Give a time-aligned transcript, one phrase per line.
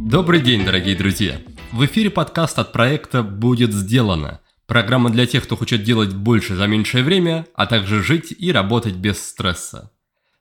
[0.00, 1.40] Добрый день, дорогие друзья!
[1.72, 4.42] В эфире подкаст от проекта «Будет сделано».
[4.66, 8.96] Программа для тех, кто хочет делать больше за меньшее время, а также жить и работать
[8.96, 9.92] без стресса.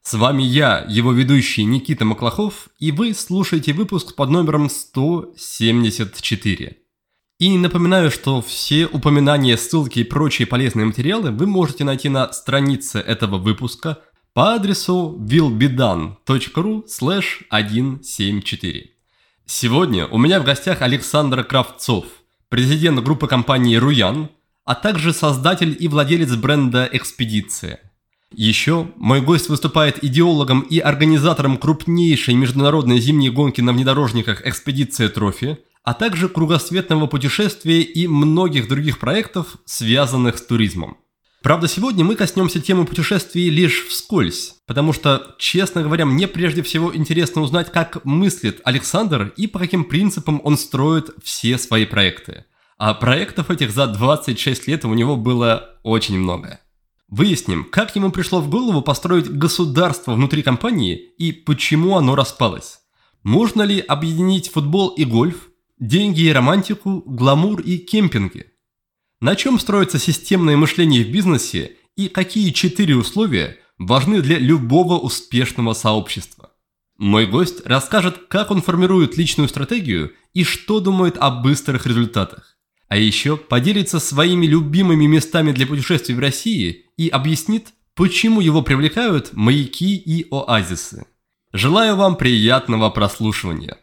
[0.02, 6.76] С вами я, его ведущий Никита Маклахов, и вы слушаете выпуск под номером 174.
[7.40, 13.00] И напоминаю, что все упоминания, ссылки и прочие полезные материалы вы можете найти на странице
[13.00, 14.00] этого выпуска
[14.34, 18.90] по адресу willbedan.ru 174.
[19.46, 22.06] Сегодня у меня в гостях Александр Кравцов,
[22.50, 24.30] президент группы компании «Руян»,
[24.66, 27.80] а также создатель и владелец бренда «Экспедиция».
[28.32, 35.60] Еще мой гость выступает идеологом и организатором крупнейшей международной зимней гонки на внедорожниках «Экспедиция Трофи»,
[35.84, 40.98] а также кругосветного путешествия и многих других проектов, связанных с туризмом.
[41.44, 46.96] Правда, сегодня мы коснемся темы путешествий лишь вскользь, потому что, честно говоря, мне прежде всего
[46.96, 52.46] интересно узнать, как мыслит Александр и по каким принципам он строит все свои проекты.
[52.78, 56.62] А проектов этих за 26 лет у него было очень много.
[57.10, 62.80] Выясним, как ему пришло в голову построить государство внутри компании и почему оно распалось.
[63.24, 68.53] Можно ли объединить футбол и гольф, деньги и романтику, гламур и кемпинги?
[69.24, 75.72] На чем строится системное мышление в бизнесе и какие четыре условия важны для любого успешного
[75.72, 76.52] сообщества?
[76.98, 82.58] Мой гость расскажет, как он формирует личную стратегию и что думает о быстрых результатах.
[82.90, 89.32] А еще поделится своими любимыми местами для путешествий в России и объяснит, почему его привлекают
[89.32, 91.06] маяки и оазисы.
[91.54, 93.78] Желаю вам приятного прослушивания.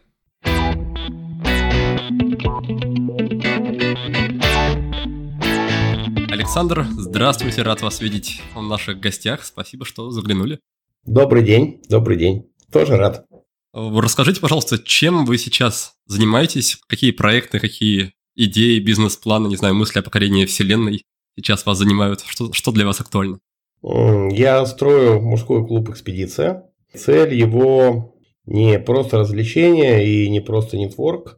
[6.51, 9.45] Александр, здравствуйте, рад вас видеть в наших гостях.
[9.45, 10.59] Спасибо, что заглянули.
[11.05, 12.51] Добрый день, добрый день.
[12.69, 13.25] Тоже рад.
[13.71, 20.01] Расскажите, пожалуйста, чем вы сейчас занимаетесь, какие проекты, какие идеи, бизнес-планы, не знаю, мысли о
[20.01, 21.05] покорении Вселенной
[21.37, 22.19] сейчас вас занимают?
[22.27, 23.39] Что, что для вас актуально?
[23.81, 26.65] Я строю мужской клуб «Экспедиция».
[26.93, 28.13] Цель его
[28.45, 31.37] не просто развлечение и не просто нетворк,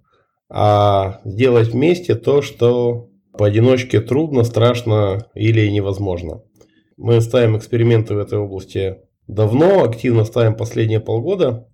[0.49, 6.41] а сделать вместе то, что поодиночке трудно, страшно или невозможно.
[6.97, 11.67] Мы ставим эксперименты в этой области давно, активно ставим последние полгода,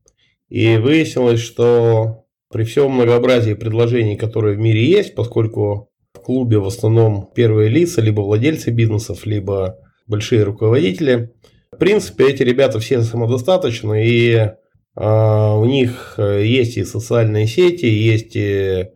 [0.50, 6.66] и выяснилось, что при всем многообразии предложений, которые в мире есть, поскольку в клубе в
[6.66, 9.78] основном первые лица, либо владельцы бизнесов, либо
[10.08, 11.31] большие руководители,
[11.72, 14.52] в принципе, эти ребята все самодостаточны, и
[15.01, 18.87] у них э, есть и социальные сети, есть и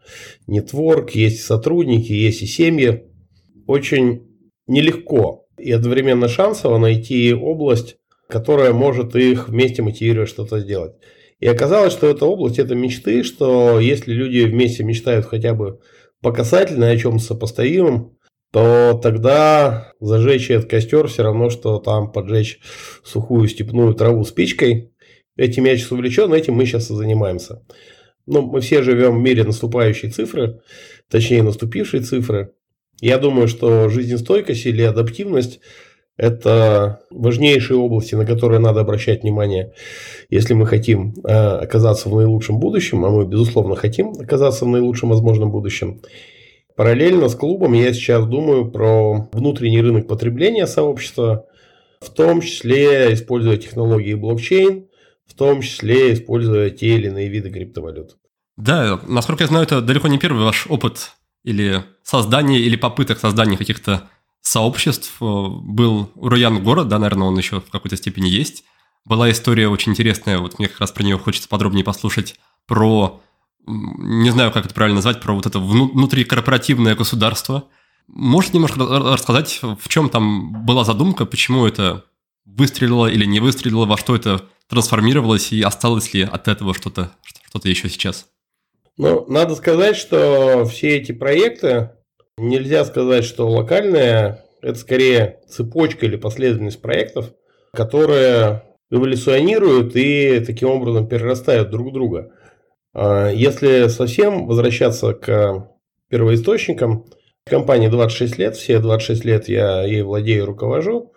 [0.48, 3.06] нетворк, есть сотрудники, есть и семьи.
[3.68, 4.28] Очень
[4.68, 7.96] нелегко и одновременно шансово найти область,
[8.28, 10.96] которая может их вместе мотивировать что-то сделать.
[11.40, 15.80] И оказалось, что эта область– это мечты, что если люди вместе мечтают хотя бы
[16.22, 18.18] по касательной о чем сопоставимом,
[18.52, 22.60] то тогда зажечь этот костер все равно, что там поджечь
[23.06, 24.90] сухую степную траву спичкой–
[25.36, 27.64] Этим я сейчас увлечен, этим мы сейчас и занимаемся.
[28.26, 30.62] Ну, мы все живем в мире наступающей цифры,
[31.10, 32.54] точнее наступившей цифры.
[33.02, 35.60] Я думаю, что жизнестойкость или адаптивность–
[36.18, 39.74] это важнейшие области, на которые надо обращать внимание,
[40.30, 45.10] если мы хотим э, оказаться в наилучшем будущем, а мы, безусловно, хотим оказаться в наилучшем
[45.10, 46.02] возможном будущем.
[46.76, 51.48] Параллельно с клубом я сейчас думаю про внутренний рынок потребления сообщества,
[52.00, 54.88] в том числе используя технологии блокчейн,
[55.26, 58.18] в том числе используя те или иные виды криптовалют.
[58.58, 61.14] Да, насколько я знаю, это далеко не первый ваш опыт
[61.44, 64.10] или создания, или попыток создания каких-то
[64.42, 65.16] сообществ.
[65.20, 68.64] Был Роян город, да, наверное, он еще в какой-то степени есть.
[69.06, 73.22] Была история очень интересная, вот мне как раз про нее хочется подробнее послушать, про,
[73.66, 77.66] не знаю, как это правильно назвать, про вот это внутрикорпоративное государство.
[78.08, 82.06] Можете немножко рассказать, в чем там была задумка, почему это
[82.46, 87.12] выстрелило или не выстрелило, во что это трансформировалось и осталось ли от этого что-то
[87.50, 88.28] что еще сейчас?
[88.98, 91.92] Ну, надо сказать, что все эти проекты,
[92.38, 97.32] нельзя сказать, что локальные, это скорее цепочка или последовательность проектов,
[97.74, 102.32] которые эволюционируют и таким образом перерастают друг друга.
[102.94, 105.70] А если совсем возвращаться к
[106.10, 107.06] первоисточникам,
[107.46, 111.13] компании 26 лет, все 26 лет я ей владею руковожу.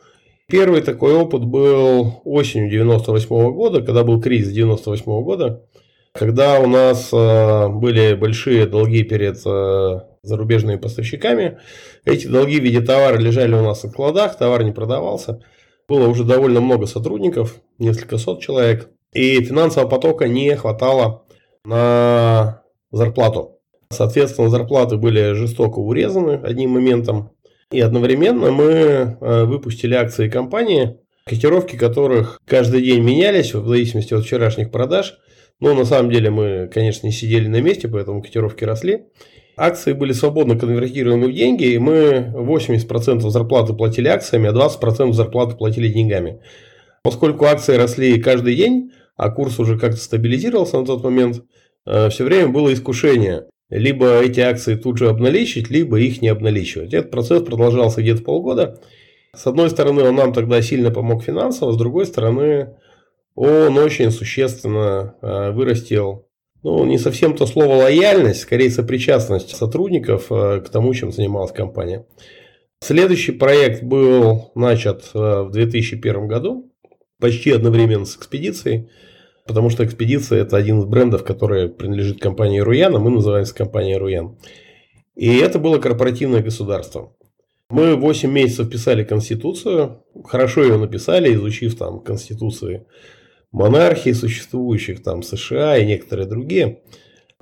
[0.48, 5.64] Первый такой опыт был осенью 98 -го года, когда был кризис 98 -го года,
[6.12, 11.58] когда у нас э, были большие долги перед э, зарубежными поставщиками.
[12.04, 15.42] Эти долги в виде товара лежали у нас на складах, товар не продавался.
[15.88, 21.24] было уже довольно много сотрудников, несколько сот человек, и финансового потока не хватало
[21.64, 23.58] на зарплату.
[23.90, 27.30] Соответственно, зарплаты были жестоко урезаны одним моментом.
[27.72, 34.24] И одновременно мы э, выпустили акции компании, котировки которых каждый день менялись в зависимости от
[34.24, 35.18] вчерашних продаж.
[35.58, 39.06] Но на самом деле мы, конечно, не сидели на месте, поэтому котировки росли.
[39.56, 45.56] Акции были свободно конвертируемы в деньги, и мы 80% зарплаты платили акциями, а 20% зарплаты
[45.56, 46.40] платили деньгами.
[47.02, 51.42] Поскольку акции росли каждый день, а курс уже как-то стабилизировался на тот момент,
[51.86, 56.94] э, все время было искушение либо эти акции тут же обналичить, либо их не обналичивать.
[56.94, 58.80] Этот процесс продолжался где-то полгода.
[59.34, 62.76] С одной стороны, он нам тогда сильно помог финансово, с другой стороны,
[63.34, 66.26] он очень существенно э, вырастил
[66.62, 72.06] ну, не совсем то слово лояльность, скорее сопричастность сотрудников э, к тому, чем занималась компания.
[72.80, 76.72] Следующий проект был начат э, в 2001 году,
[77.20, 78.88] почти одновременно с экспедицией,
[79.46, 83.96] потому что экспедиция– это один из брендов, который принадлежит компании Руян, а мы называемся компанией
[83.96, 84.38] Руян.
[85.14, 87.12] И это было корпоративное государство.
[87.68, 92.86] Мы 8 месяцев писали Конституцию, хорошо ее написали, изучив там Конституции
[93.50, 96.82] монархии существующих, там США и некоторые другие.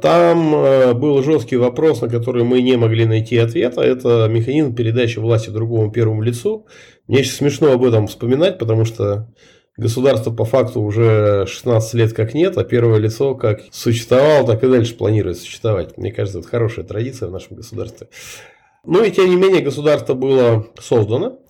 [0.00, 3.80] Там э, был жесткий вопрос, на который мы не могли найти ответа.
[3.82, 6.66] Это механизм передачи власти другому первому лицу.
[7.06, 9.32] Мне сейчас смешно об этом вспоминать, потому что
[9.76, 14.68] государство по факту уже 16 лет как нет, а первое лицо как существовало, так и
[14.68, 15.96] дальше планирует существовать.
[15.96, 18.08] Мне кажется, это хорошая традиция в нашем государстве.
[18.84, 21.40] Но и тем не менее государство было создано.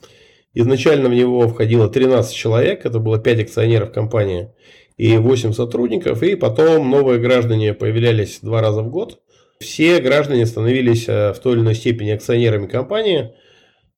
[0.55, 4.53] Изначально в него входило 13 человек, это было 5 акционеров компании
[4.97, 9.21] и 8 сотрудников, и потом новые граждане появлялись два раза в год.
[9.59, 13.32] Все граждане становились э, в той или иной степени акционерами компании.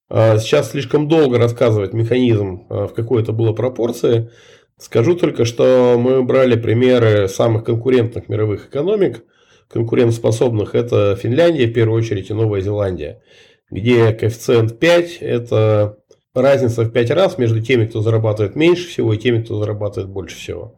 [0.08, 4.30] А, сейчас слишком долго рассказывать механизм, э, в какой это было пропорции.
[4.78, 9.24] Скажу только, что мы брали примеры самых конкурентных мировых экономик,
[9.68, 10.74] конкурентоспособных.
[10.74, 13.22] Это Финляндия, в первую очередь, и Новая Зеландия,
[13.70, 15.98] где коэффициент 5– это
[16.34, 20.36] разница в 5 раз между теми, кто зарабатывает меньше всего, и теми, кто зарабатывает больше
[20.36, 20.76] всего.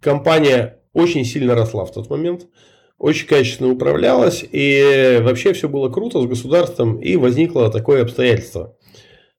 [0.00, 2.46] Компания очень сильно росла в тот момент,
[2.98, 8.76] очень качественно управлялась, и вообще все было круто с государством, и возникло такое обстоятельство.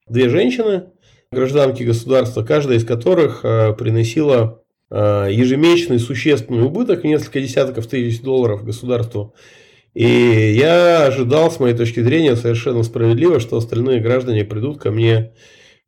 [0.08, 0.86] Две женщины,
[1.32, 8.64] гражданки государства, каждая из которых э, приносила э, ежемесячный существенный убыток несколько десятков тысяч долларов
[8.64, 9.36] государству
[9.98, 15.34] и я ожидал, с моей точки зрения, совершенно справедливо, что остальные граждане придут ко мне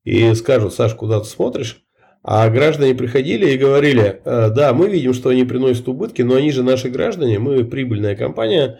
[0.03, 1.83] и скажут, Саш, куда ты смотришь?
[2.23, 6.51] А граждане приходили и говорили, «Э, да, мы видим, что они приносят убытки, но они
[6.51, 8.79] же наши граждане, мы прибыльная компания,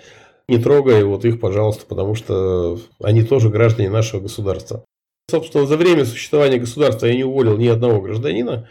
[0.49, 4.83] не трогай вот их, пожалуйста, потому что они тоже граждане нашего государства.
[5.29, 8.67] Собственно, за время существования государства я не уволил ни одного гражданина.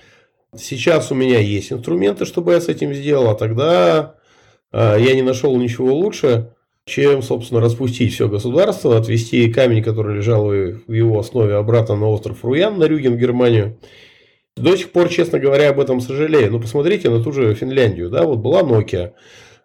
[0.56, 4.16] Сейчас у меня есть инструменты, чтобы я с этим сделал, а тогда
[4.72, 6.52] а, я не нашел ничего лучше,
[6.84, 12.44] чем, собственно, распустить все государство, отвести камень, который лежал в его основе, обратно на остров
[12.44, 13.78] Руян, на Рюген, в Германию.
[14.58, 16.52] До сих пор, честно говоря, об этом сожалею.
[16.52, 18.10] Но посмотрите на ту же Финляндию.
[18.10, 19.12] Да, вот была Nokia.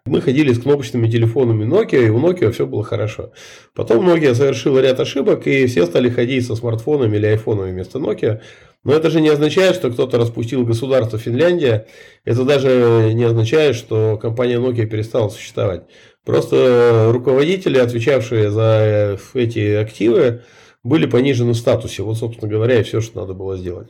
[0.06, 3.32] Мы ходили с кнопочными телефонами Nokia, и у Nokia все было хорошо.
[3.74, 8.40] Потом Nokia совершила ряд ошибок, и все стали ходить со смартфонами или айфонами вместо Nokia.
[8.84, 11.86] Но это же не означает, что кто-то распустил государство Финляндия.
[12.26, 15.84] Это даже не означает, что компания Nokia перестала существовать.
[16.26, 20.42] Просто руководители, отвечавшие за эти активы,
[20.82, 22.02] были понижены в статусе.
[22.02, 23.88] Вот, собственно говоря, и все, что надо было сделать.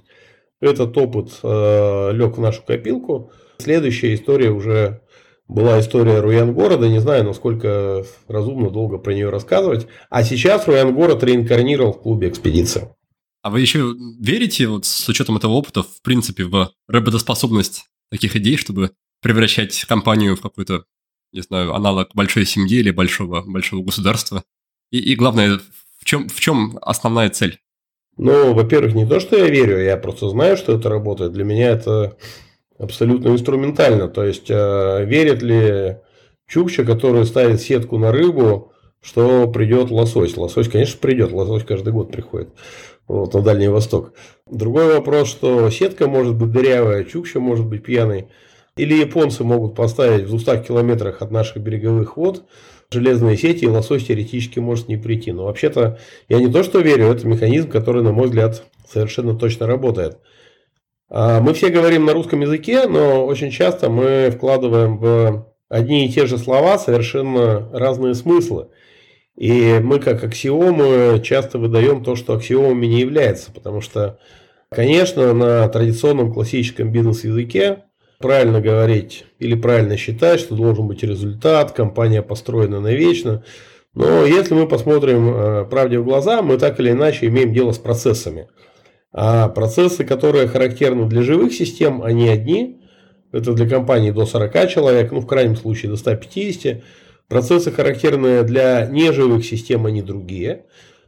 [0.64, 3.30] Этот опыт э, лег в нашу копилку.
[3.58, 5.02] Следующая история уже
[5.46, 6.88] была история Руян города.
[6.88, 9.86] Не знаю, насколько разумно долго про нее рассказывать.
[10.08, 12.96] А сейчас Руян город реинкарнировал в клубе экспедиция.
[13.42, 18.56] А вы еще верите, вот с учетом этого опыта, в принципе, в работоспособность таких идей,
[18.56, 20.84] чтобы превращать компанию в какой-то,
[21.30, 24.44] не знаю, аналог большой семьи или большого, большого государства?
[24.90, 25.60] И, и главное,
[25.98, 27.60] в чем, в чем основная цель?
[28.16, 31.32] Ну, во-первых, не то, что я верю, я просто знаю, что это работает.
[31.32, 32.16] Для меня это
[32.78, 34.08] абсолютно инструментально.
[34.08, 35.96] То есть, э, верит ли
[36.46, 40.36] Чукча, который ставит сетку на рыбу, что придет лосось?
[40.36, 41.32] Лосось, конечно, придет.
[41.32, 42.50] Лосось каждый год приходит
[43.08, 44.12] вот, на Дальний Восток.
[44.50, 48.28] Другой вопрос, что сетка может быть дырявая, Чукча может быть пьяный.
[48.76, 52.44] Или японцы могут поставить в 200 километрах от наших береговых вод
[52.90, 55.32] железные сети, и лосось теоретически может не прийти.
[55.32, 55.98] Но вообще-то
[56.28, 60.18] я не то что верю, это механизм, который, на мой взгляд, совершенно точно работает.
[61.10, 66.12] А, мы все говорим на русском языке, но очень часто мы вкладываем в одни и
[66.12, 68.68] те же слова совершенно разные смыслы.
[69.36, 74.18] И мы как аксиомы часто выдаем то, что аксиомами не является, потому что
[74.74, 77.84] Конечно, на традиционном классическом бизнес-языке
[78.24, 83.44] правильно говорить или правильно считать, что должен быть результат, компания построена навечно.
[83.92, 87.78] Но если мы посмотрим э, правде в глаза, мы так или иначе имеем дело с
[87.78, 88.48] процессами.
[89.12, 92.80] А процессы, которые характерны для живых систем, они одни.
[93.30, 96.82] Это для компании до 40 человек, ну в крайнем случае до 150.
[97.28, 100.64] Процессы, характерные для неживых систем, они другие.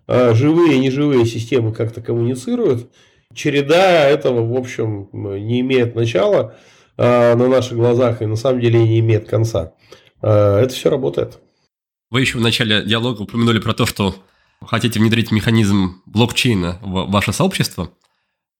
[0.06, 2.90] А живые и неживые системы как-то коммуницируют.
[3.32, 6.54] Череда этого, в общем, не имеет начала
[6.96, 9.74] на наших глазах и на самом деле не имеет конца.
[10.22, 11.38] А, это все работает.
[12.10, 14.14] Вы еще в начале диалога упомянули про то, что
[14.64, 17.90] хотите внедрить механизм блокчейна в ваше сообщество.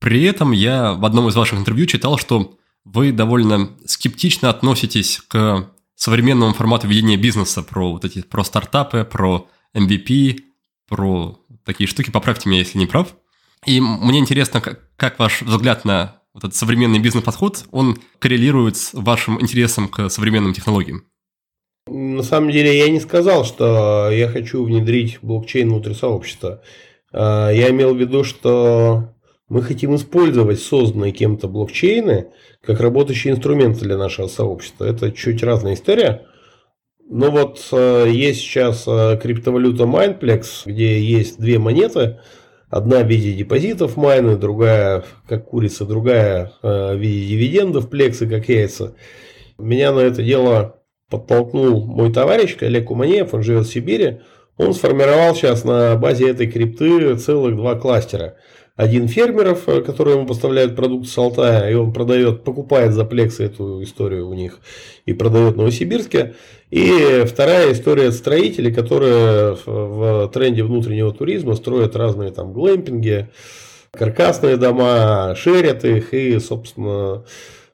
[0.01, 5.71] При этом я в одном из ваших интервью читал, что вы довольно скептично относитесь к
[5.95, 10.41] современному формату ведения бизнеса, про вот эти, про стартапы, про MVP,
[10.89, 12.11] про такие штуки.
[12.11, 13.17] Поправьте меня, если не прав.
[13.65, 18.93] И мне интересно, как, как ваш взгляд на вот этот современный бизнес-подход, он коррелирует с
[18.93, 21.05] вашим интересом к современным технологиям?
[21.89, 26.63] На самом деле я не сказал, что я хочу внедрить блокчейн внутрь сообщества.
[27.11, 29.15] А, я имел в виду, что
[29.49, 32.27] мы хотим использовать созданные кем-то блокчейны
[32.61, 34.85] как работающие инструменты для нашего сообщества.
[34.85, 36.27] Это чуть разная история.
[37.09, 42.21] Но вот а, есть сейчас а, криптовалюта Mindplex, где есть две монеты.
[42.77, 48.95] Одна в виде депозитов майны, другая как курица, другая в виде дивидендов плексы, как яйца.
[49.57, 54.21] Меня на это дело подтолкнул мой товарищ Олег Куманеев, он живет в Сибири.
[54.59, 58.37] Он сформировал сейчас на базе этой крипты целых два кластера.
[58.77, 63.45] Один фермеров, э, которые ему поставляют продукты с Алтая, и он продает, покупает за плексы
[63.45, 64.61] эту историю у них
[65.07, 66.35] и продает в Новосибирске.
[66.71, 73.29] И вторая история строителей, которые в тренде внутреннего туризма строят разные там глэмпинги,
[73.93, 77.25] каркасные дома, шерят их и, собственно,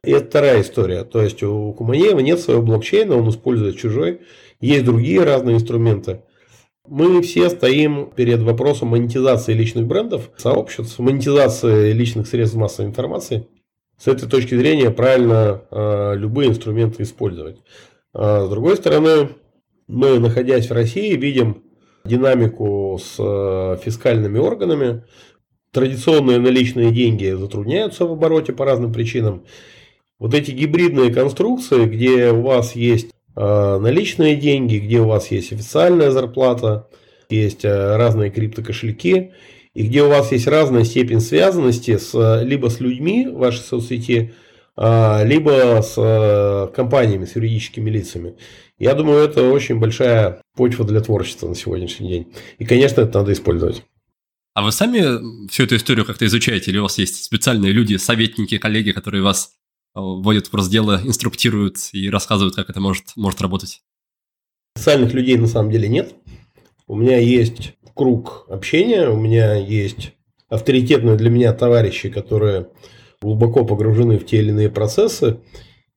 [0.05, 1.03] и это вторая история.
[1.03, 4.21] То есть у Куманеева нет своего блокчейна, он использует чужой.
[4.61, 6.23] Есть другие разные инструменты.
[6.89, 13.47] Мы все стоим перед вопросом монетизации личных брендов, сообществ, монетизации личных средств массовой информации.
[13.99, 17.59] С этой точки зрения правильно э, любые инструменты использовать.
[18.13, 19.29] А с другой стороны,
[19.87, 21.63] мы, находясь в России, видим
[22.05, 25.05] динамику с э, фискальными органами.
[25.73, 29.45] Традиционные наличные деньги затрудняются в обороте по разным причинам.
[30.19, 36.11] Вот эти гибридные конструкции, где у вас есть наличные деньги, где у вас есть официальная
[36.11, 36.89] зарплата,
[37.31, 39.33] есть э, разные криптокошельки,
[39.75, 44.35] и где у вас есть разная степень связанности с, либо с людьми в вашей соцсети,
[44.77, 48.37] э, либо с компаниями, с юридическими лицами.
[48.79, 52.33] Я думаю, это очень большая почва для творчества на сегодняшний день.
[52.59, 53.85] И, конечно, это надо использовать.
[54.55, 58.59] А вы сами всю эту историю как-то изучаете, или у вас есть специальные люди, советники,
[58.59, 59.55] коллеги, которые вас
[59.95, 63.83] вводят в дела, инструктируют и рассказывают, как это может, может работать?
[64.77, 66.15] Специальных людей на самом деле нет.
[66.87, 70.13] У меня есть круг общения, у меня есть
[70.49, 72.69] авторитетные для меня товарищи, которые
[73.21, 75.41] глубоко погружены в те или иные процессы,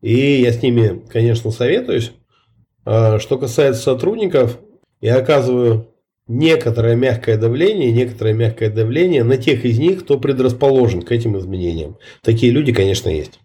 [0.02, 2.12] и я с ними, конечно, советуюсь.
[2.86, 4.60] А что касается сотрудников,
[5.02, 5.88] я оказываю
[6.28, 11.98] некоторое мягкое давление, некоторое мягкое давление на тех из них, кто предрасположен к этим изменениям.
[12.22, 13.40] Такие люди, конечно, есть.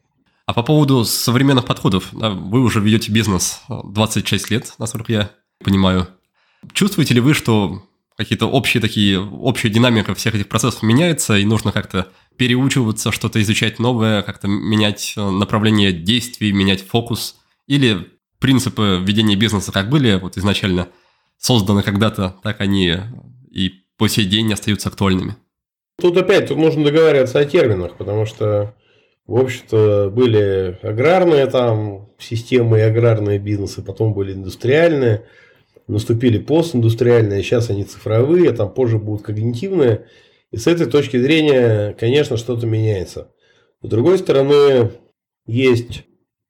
[0.51, 5.31] А по поводу современных подходов, вы уже ведете бизнес 26 лет, насколько я
[5.63, 6.09] понимаю.
[6.73, 7.85] Чувствуете ли вы, что
[8.17, 13.79] какие-то общие такие, общая динамика всех этих процессов меняется, и нужно как-то переучиваться, что-то изучать
[13.79, 17.37] новое, как-то менять э, направление действий, менять фокус?
[17.69, 18.09] Или
[18.41, 20.89] принципы ведения бизнеса как были вот изначально
[21.39, 22.97] созданы когда-то, так они
[23.53, 25.37] и по сей день остаются актуальными?
[26.01, 28.75] Тут опять тут нужно договариваться о терминах, потому что
[29.27, 35.25] в общем-то, были аграрные там системы и аграрные бизнесы, потом были индустриальные,
[35.87, 40.07] наступили постиндустриальные, сейчас они цифровые, там позже будут когнитивные.
[40.51, 43.31] И с этой точки зрения, конечно, что-то меняется.
[43.83, 44.91] С другой стороны,
[45.47, 46.05] есть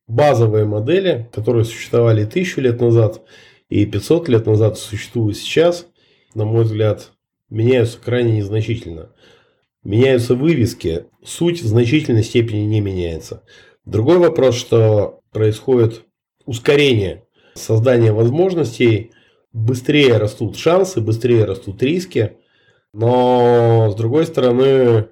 [0.06, 3.22] базовые модели, которые существовали тысячу лет назад
[3.68, 5.86] и 500 лет назад существуют сейчас,
[6.34, 7.12] на мой взгляд,
[7.48, 9.12] меняются крайне незначительно.
[9.82, 13.42] Меняются вывески, суть в значительной степени не меняется.
[13.84, 16.04] Другой вопрос, что происходит
[16.44, 19.12] ускорение создания возможностей,
[19.52, 22.36] быстрее растут шансы, быстрее растут риски,
[22.92, 25.08] но с другой стороны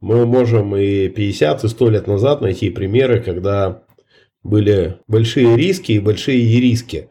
[0.00, 3.84] мы можем и 50, и 100 лет назад найти примеры, когда
[4.42, 7.08] были большие риски и большие риски.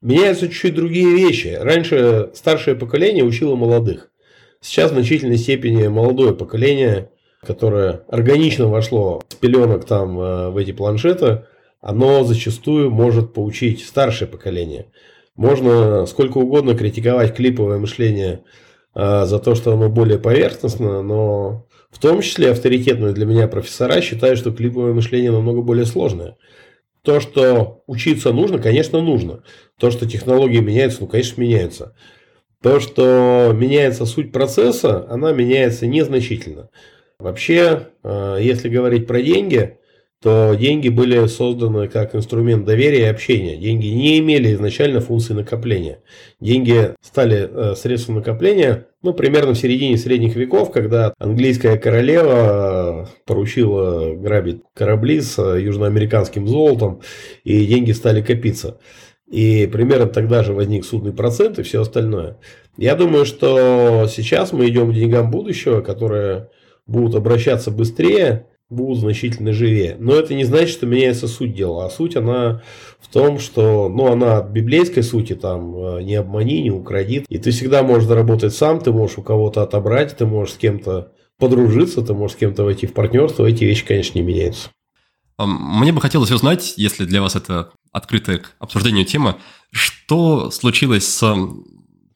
[0.00, 1.58] Меняются чуть-чуть другие вещи.
[1.60, 4.11] Раньше старшее поколение учило молодых.
[4.62, 7.10] Сейчас в значительной степени молодое поколение
[7.44, 11.44] которое органично вошло с пеленок там э, в эти планшеты,
[11.80, 14.86] оно зачастую может поучить старшее поколение.
[15.34, 18.44] Можно сколько угодно критиковать клиповое мышление
[18.94, 24.00] э, за то, что оно более поверхностно, но в том числе авторитетные для меня профессора
[24.00, 26.36] считают, что клиповое мышление намного более сложное.
[27.02, 29.42] То, что учиться нужно, конечно, нужно.
[29.80, 31.96] То, что технологии меняются, ну, конечно, меняются.
[32.62, 36.70] То, что меняется суть процесса, она меняется незначительно.
[37.18, 39.78] Вообще, э, если говорить про деньги,
[40.22, 43.56] то деньги были созданы как инструмент доверия и общения.
[43.56, 45.98] Деньги не имели изначально функции накопления.
[46.38, 53.22] Деньги стали э, средством накопления, ну, примерно в середине средних веков, когда английская королева э,
[53.26, 57.02] поручила грабить корабли с южноамериканским золотом,
[57.42, 58.78] и деньги стали копиться.
[59.32, 62.36] И примерно тогда же возник судный процент и все остальное.
[62.76, 66.50] Я думаю, что сейчас мы идем к деньгам будущего, которые
[66.86, 69.96] будут обращаться быстрее, будут значительно живее.
[69.98, 71.86] Но это не значит, что меняется суть дела.
[71.86, 72.62] А суть она
[73.00, 77.24] в том, что ну, она от библейской сути, там, э, не обмани, не укради.
[77.26, 81.12] И ты всегда можешь заработать сам, ты можешь у кого-то отобрать, ты можешь с кем-то
[81.38, 83.46] подружиться, ты можешь с кем-то войти в партнерство.
[83.46, 84.68] Эти вещи, конечно, не меняются.
[85.38, 89.38] Мне бы хотелось узнать, если для вас это открытая к обсуждению тема,
[89.70, 91.36] что случилось с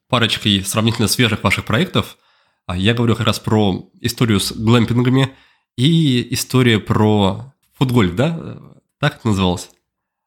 [0.09, 2.17] парочкой сравнительно свежих ваших проектов.
[2.65, 5.29] А я говорю как раз про историю с глэмпингами
[5.77, 8.57] и история про футгольф, да?
[8.99, 9.69] Так это называлось?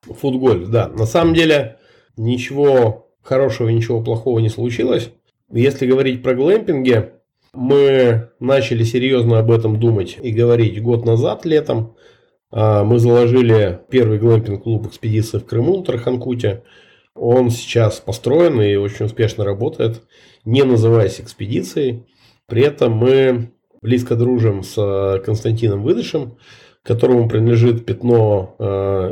[0.03, 0.89] Футгольф, да.
[0.89, 1.79] На самом деле
[2.17, 5.11] ничего хорошего, ничего плохого не случилось.
[5.53, 7.11] Если говорить про глэмпинги,
[7.53, 11.97] мы начали серьезно об этом думать и говорить год назад, летом.
[12.51, 16.65] А, мы заложили первый глэмпинг-клуб экспедиции в Крыму, на Тарханкуте.
[17.15, 20.03] Он сейчас построен и очень успешно работает,
[20.45, 22.07] не называясь экспедицией.
[22.47, 23.53] При этом мы
[23.83, 26.39] близко дружим с Константином Выдышем,
[26.83, 28.57] которому принадлежит пятно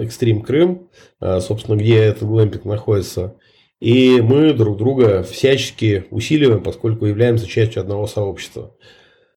[0.03, 0.89] Экстрим Крым,
[1.21, 3.37] а, собственно, где этот глэмпинг находится.
[3.81, 8.75] И мы друг друга всячески усиливаем, поскольку являемся частью одного сообщества.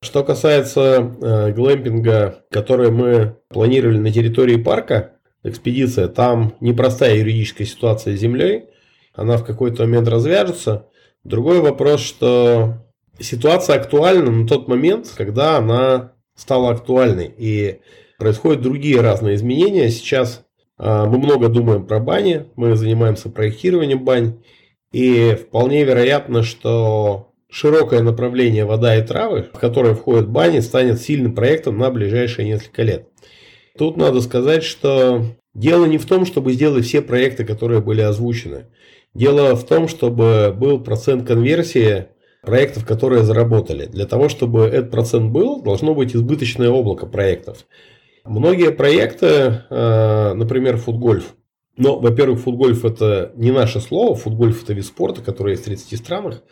[0.03, 5.11] Что касается э, глэмпинга, который мы планировали на территории парка,
[5.43, 8.65] экспедиция, там непростая юридическая ситуация с землей,
[9.13, 10.87] она в какой-то момент развяжется.
[11.23, 12.83] Другой вопрос, что
[13.19, 17.31] ситуация актуальна на тот момент, когда она стала актуальной.
[17.37, 17.81] И
[18.17, 19.89] происходят другие разные изменения.
[19.89, 20.43] Сейчас
[20.79, 24.41] э, мы много думаем про бани, мы занимаемся проектированием бань.
[24.91, 31.35] И вполне вероятно, что широкое направление вода и травы, в которое входят бани, станет сильным
[31.35, 33.07] проектом на ближайшие несколько лет.
[33.77, 38.67] Тут надо сказать, что дело не в том, чтобы сделать все проекты, которые были озвучены.
[39.13, 42.07] Дело в том, чтобы был процент конверсии
[42.41, 43.85] проектов, которые заработали.
[43.85, 47.65] Для того, чтобы этот процент был, должно быть избыточное облако проектов.
[48.23, 51.35] Многие проекты, э, например, футгольф.
[51.77, 55.97] Но, во-первых, футгольф это не наше слово, футгольф это вид спорта, который есть в 30
[55.97, 56.43] странах.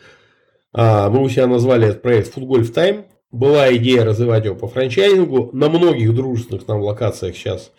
[0.72, 3.04] А, мы у себя назвали этот проект Footgolf Time.
[3.32, 5.50] Была идея развивать его по франчайзингу.
[5.52, 7.72] На многих дружественных нам локациях сейчас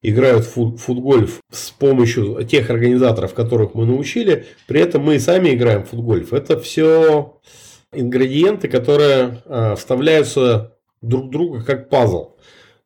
[0.00, 4.46] играют в футгольф с помощью тех организаторов, которых мы научили.
[4.66, 6.32] При этом мы и сами играем в футгольф.
[6.32, 7.40] Это все
[7.92, 12.36] ингредиенты, которые а, вставляются друг в друга как пазл.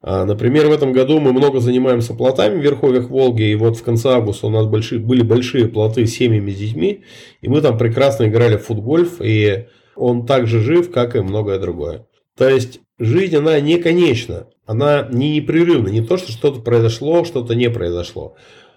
[0.08, 3.82] А, например, в этом году мы много занимаемся плотами в верховьях Волги, и вот в
[3.82, 7.02] конце августа у нас большие, были большие плоты с семьями, с детьми,
[7.40, 9.66] и мы там прекрасно играли в футгольф, и
[9.96, 12.06] он так же жив, как и многое другое.
[12.38, 17.56] То есть жизнь, она не конечна, она не непрерывна, не то, что что-то произошло, что-то
[17.56, 18.36] не произошло.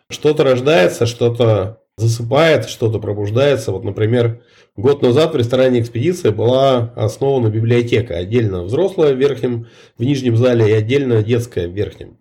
[0.09, 3.71] Что-то рождается, что-то засыпает, что-то пробуждается.
[3.71, 4.41] Вот, например,
[4.75, 8.17] год назад в ресторане «Экспедиция» была основана библиотека.
[8.17, 12.17] Отдельно взрослая в верхнем, в нижнем зале и отдельно детская в верхнем.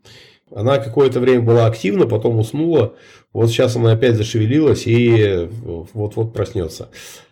[0.55, 2.95] Она какое-то время была активна, потом уснула.
[3.33, 5.49] Вот сейчас она опять зашевелилась и
[5.93, 6.89] вот-вот проснется.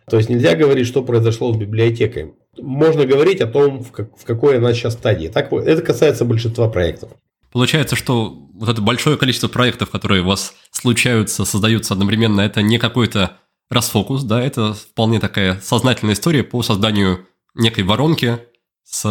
[0.08, 2.34] То есть нельзя говорить, что произошло с библиотекой.
[2.58, 5.28] Можно говорить о том, в, как, в какой она сейчас стадии.
[5.28, 7.10] Так, это касается большинства проектов.
[7.56, 12.76] Получается, что вот это большое количество проектов, которые у вас случаются, создаются одновременно, это не
[12.76, 13.38] какой-то
[13.70, 18.40] расфокус, да, это вполне такая сознательная история по созданию некой воронки
[18.84, 19.06] с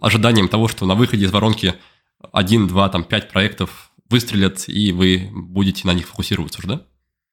[0.00, 1.74] ожиданием того, что на выходе из воронки
[2.32, 6.82] один, два, там, пять проектов выстрелят, и вы будете на них фокусироваться да?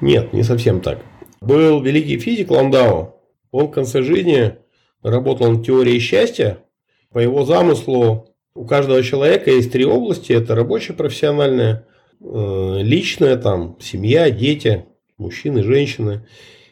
[0.01, 1.03] Нет, не совсем так.
[1.41, 3.15] Был великий физик Ландау.
[3.49, 4.53] Он в конце жизни
[5.01, 6.59] работал над теорией счастья.
[7.11, 8.26] По его замыслу
[8.57, 10.33] у каждого человека есть три области.
[10.33, 11.85] Это рабочая, профессиональная,
[12.19, 14.85] э, личная, там, семья, дети,
[15.17, 16.25] мужчины, женщины.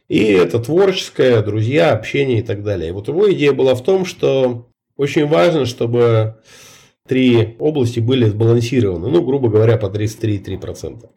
[0.07, 2.91] И это творческое, друзья, общение и так далее.
[2.91, 4.67] Вот его идея была в том, что
[4.97, 6.37] очень важно, чтобы
[7.07, 11.09] три области были сбалансированы, ну, грубо говоря, по 33,3%.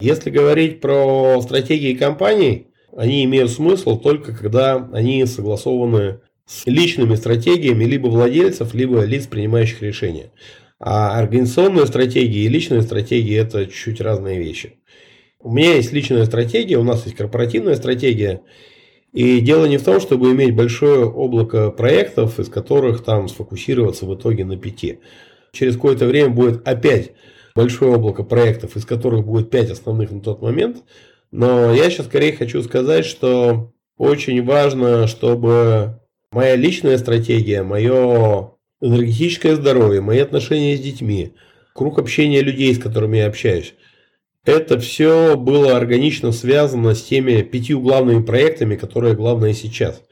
[0.00, 7.84] Если говорить про стратегии компаний, они имеют смысл только когда они согласованы с личными стратегиями
[7.84, 10.30] либо владельцев, либо лиц, принимающих решения.
[10.78, 14.78] А организационные стратегии и личные стратегии– это чуть разные вещи.
[15.40, 18.42] У меня есть личная стратегия, у нас есть корпоративная стратегия.
[19.12, 24.14] И дело не в том, чтобы иметь большое облако проектов, из которых там сфокусироваться в
[24.14, 25.00] итоге на пяти.
[25.52, 27.12] Через какое-то время будет опять
[27.54, 30.82] большое облако проектов, из которых будет пять основных на тот момент.
[31.30, 36.00] Но я сейчас скорее хочу сказать, что очень важно, чтобы
[36.34, 41.32] моя личная стратегия, мое энергетическое здоровье, мои отношения с детьми,
[41.74, 43.74] круг общения людей, с которыми я общаюсь,
[44.44, 50.02] это все было органично связано с теми пятью главными проектами, которые главное сейчас.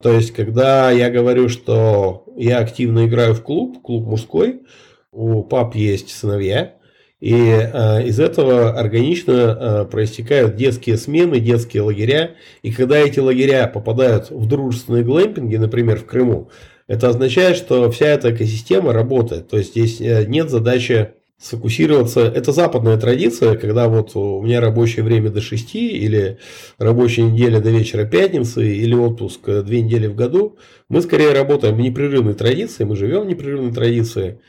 [0.00, 4.62] То есть, когда я говорю, что я активно играю в клуб, клуб мужской,
[5.10, 6.74] у пап есть сыновья,
[7.22, 12.32] и э, из этого органично э, проистекают детские смены, детские лагеря.
[12.62, 16.50] И когда эти лагеря попадают в дружественные глэмпинги, например, в Крыму,
[16.88, 19.48] это означает, что вся эта экосистема работает.
[19.48, 22.22] То есть здесь э, нет задачи сфокусироваться.
[22.22, 26.38] Это западная традиция, когда вот у меня рабочее время до 6 или
[26.78, 30.56] рабочая неделя до вечера пятницы или отпуск две недели в году.
[30.88, 34.40] Мы скорее работаем в непрерывной традиции, мы живем в непрерывной традиции.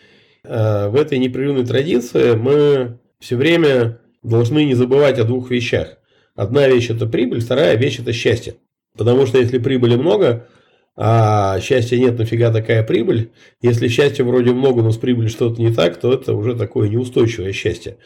[0.45, 5.97] А в этой непрерывной традиции мы все время должны не забывать о двух вещах.
[6.36, 8.56] Одна вещь это прибыль, вторая вещь это счастье.
[8.97, 10.47] Потому что если прибыли много,
[10.95, 13.32] а счастья нет, нафига такая прибыль?
[13.62, 17.51] Если счастья вроде много, но с прибылью что-то не так, то это уже такое неустойчивое
[17.53, 17.97] счастье.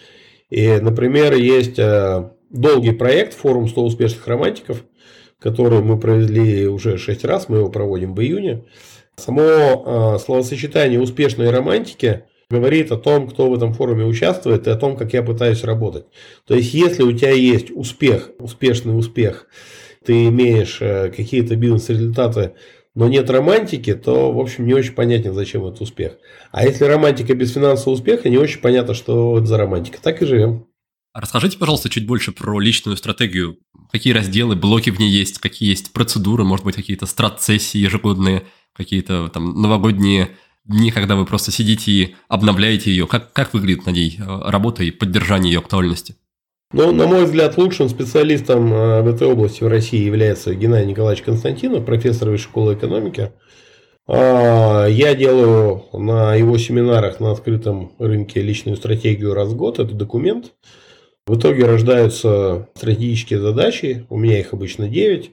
[0.49, 4.85] И, например, есть э, долгий проект «Форум 100 успешных романтиков»,
[5.39, 8.63] который мы провели уже 6 раз, мы его проводим в июне.
[9.17, 9.43] Само
[10.15, 14.95] э, словосочетание «успешные романтики» говорит о том, кто в этом форуме участвует и о том,
[14.95, 16.05] как я пытаюсь работать.
[16.45, 19.47] То есть, если у тебя есть успех, успешный успех,
[20.05, 22.53] ты имеешь э, какие-то бизнес-результаты,
[22.93, 26.17] но нет романтики, то, в общем, не очень понятен, зачем этот успех.
[26.51, 29.99] А если романтика без финансового успеха, не очень понятно, что это за романтика.
[30.01, 30.67] Так и живем.
[31.13, 33.57] Расскажите, пожалуйста, чуть больше про личную стратегию.
[33.91, 38.43] Какие разделы, блоки в ней есть, какие есть процедуры, может быть, какие-то страт-сессии ежегодные,
[38.77, 40.29] какие-то там новогодние
[40.65, 43.07] дни, когда вы просто сидите и обновляете ее.
[43.07, 46.15] Как, как выглядит на ней э, работа и поддержание ее актуальности?
[46.73, 51.23] Ну, на мой взгляд, лучшим специалистом э, в этой области в России является Геннадий Николаевич
[51.23, 53.31] Константинов, профессор Высшей школы экономики.
[54.07, 59.79] А, я делаю на его семинарах на открытом рынке личную стратегию раз в год.
[59.79, 60.53] Это документ.
[61.25, 64.05] В итоге рождаются стратегические задачи.
[64.09, 65.31] У меня их обычно 9.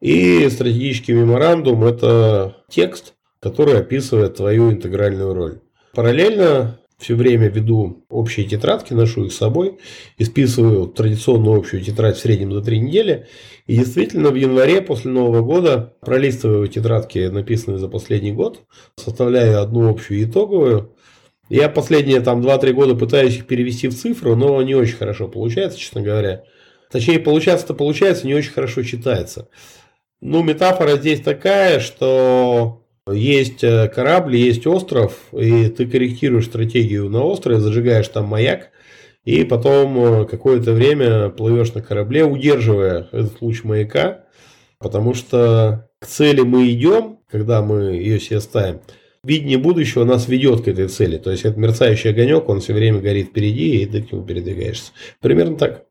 [0.00, 5.60] И стратегический меморандум– это текст, который описывает твою интегральную роль.
[5.94, 9.78] Параллельно все время веду общие тетрадки, ношу их с собой,
[10.18, 13.26] исписываю традиционную общую тетрадь в среднем за три недели.
[13.66, 18.60] И действительно в январе после Нового года пролистываю тетрадки, написанные за последний год,
[18.96, 20.94] составляю одну общую итоговую.
[21.48, 25.78] Я последние там 2-3 года пытаюсь их перевести в цифру, но не очень хорошо получается,
[25.78, 26.44] честно говоря.
[26.90, 29.48] Точнее, получаться-то получается, не очень хорошо читается.
[30.20, 37.24] Ну, метафора здесь такая, что есть э, корабль, есть остров, и ты корректируешь стратегию на
[37.24, 38.70] острове, зажигаешь там маяк,
[39.24, 44.24] и потом э, какое-то время плывешь на корабле, удерживая этот луч маяка,
[44.78, 48.80] потому что к цели мы идем, когда мы ее себе ставим.
[49.22, 51.18] Видение будущего нас ведет к этой цели.
[51.18, 54.92] То есть, это мерцающий огонек, он все время горит впереди, и ты к нему передвигаешься.
[55.20, 55.84] Примерно так.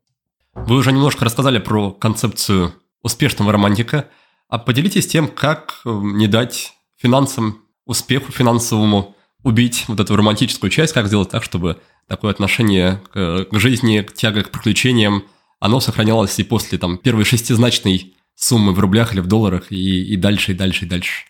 [0.54, 4.06] Вы уже немножко рассказали про концепцию успешного романтика.
[4.50, 10.92] А поделитесь тем, как э, не дать финансам, успеху финансовому убить вот эту романтическую часть,
[10.92, 15.24] как сделать так, чтобы такое отношение к, к жизни, к тяга к приключениям,
[15.60, 20.16] оно сохранялось и после там первой шестизначной суммы в рублях или в долларах, и, и
[20.16, 21.24] дальше, и дальше, и дальше.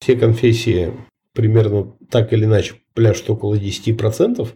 [0.00, 0.92] Все конфессии
[1.32, 4.48] примерно так или иначе пляшут около 10%,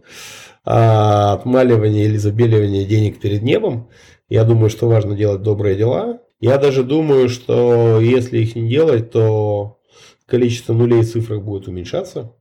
[0.64, 3.88] а отмаливание или забеливание денег перед небом,
[4.29, 6.20] я думаю, что важно делать добрые дела.
[6.42, 9.78] Я даже думаю, что если их не делать, то
[10.26, 12.35] количество нулей в цифрах будет уменьшаться.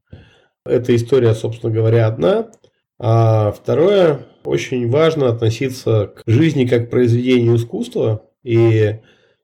[0.65, 2.49] Эта история, собственно говоря, одна.
[2.97, 8.95] А второе, очень важно относиться к жизни как к произведению искусства и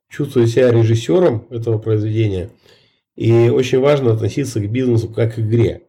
[0.09, 2.49] чувствовать себя режиссером этого произведения.
[3.15, 5.83] И очень важно относиться к бизнесу как к игре.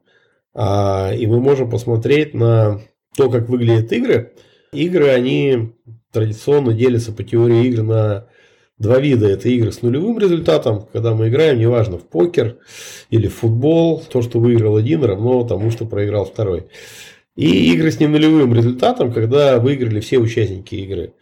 [0.52, 2.82] А, и мы можем посмотреть на
[3.16, 4.34] то, как выглядят игры.
[4.74, 5.72] Игры, они
[6.12, 8.28] традиционно делятся по теории игр на
[8.78, 9.28] два вида.
[9.28, 12.58] Это игры с нулевым результатом, когда мы играем, неважно, в покер
[13.10, 16.66] или в футбол, то, что выиграл один, равно тому, что проиграл второй.
[17.36, 21.14] И игры с ненулевым результатом, когда выиграли все участники игры.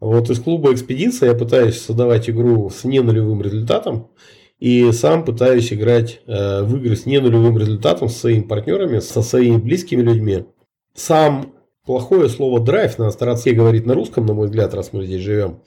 [0.00, 4.08] Вот из клуба «Экспедиция» я пытаюсь создавать игру с ненулевым результатом.
[4.58, 9.56] И сам пытаюсь играть э, в игры с ненулевым результатом со своими партнерами, со своими
[9.56, 10.44] близкими людьми.
[10.94, 11.52] Сам
[11.84, 15.62] плохое слово драйв надо стараться говорить на русском, на мой взгляд, раз мы здесь живем.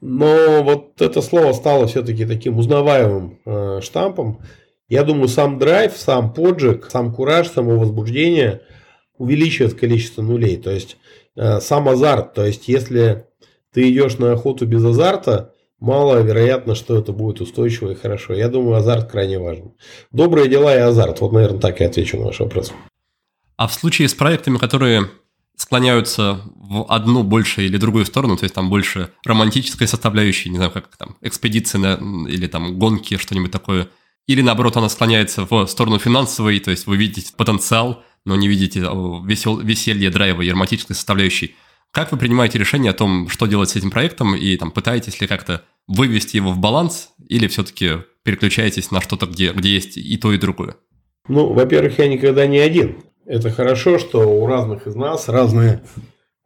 [0.00, 4.40] Но вот это слово стало все-таки таким узнаваемым э, штампом.
[4.88, 8.62] Я думаю, сам драйв, сам поджиг, сам кураж, само возбуждение
[9.16, 10.56] увеличивает количество нулей.
[10.56, 10.96] То есть
[11.36, 12.34] э, сам азарт.
[12.34, 13.26] То есть если
[13.72, 18.34] ты идешь на охоту без азарта, мало вероятно, что это будет устойчиво и хорошо.
[18.34, 19.72] Я думаю, азарт крайне важен.
[20.12, 21.20] Добрые дела и азарт.
[21.20, 22.72] Вот, наверное, так и отвечу на ваш вопрос.
[23.56, 25.08] А в случае с проектами, которые
[25.58, 30.70] склоняются в одну больше или другую сторону, то есть там больше романтической составляющей, не знаю,
[30.70, 31.94] как там, экспедиции на,
[32.28, 33.88] или там гонки, что-нибудь такое,
[34.26, 38.80] или наоборот она склоняется в сторону финансовой, то есть вы видите потенциал, но не видите
[38.80, 41.56] весел, веселье, драйва и романтической составляющей.
[41.90, 45.26] Как вы принимаете решение о том, что делать с этим проектом, и там пытаетесь ли
[45.26, 50.32] как-то вывести его в баланс, или все-таки переключаетесь на что-то, где, где есть и то,
[50.32, 50.76] и другое?
[51.26, 53.02] Ну, во-первых, я никогда не один.
[53.28, 55.82] Это хорошо, что у разных из нас разные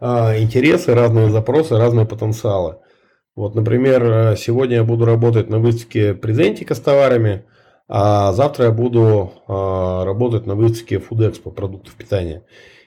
[0.01, 2.79] а, интересы, разные запросы, разные потенциалы.
[3.37, 7.45] Вот, например, сегодня я буду работать на выставке презентика с товарами,
[7.87, 12.43] а завтра я буду а, работать на выставке Food Expo продуктов питания.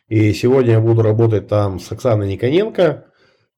[0.10, 3.05] И сегодня я буду работать там с Оксаной Никоненко,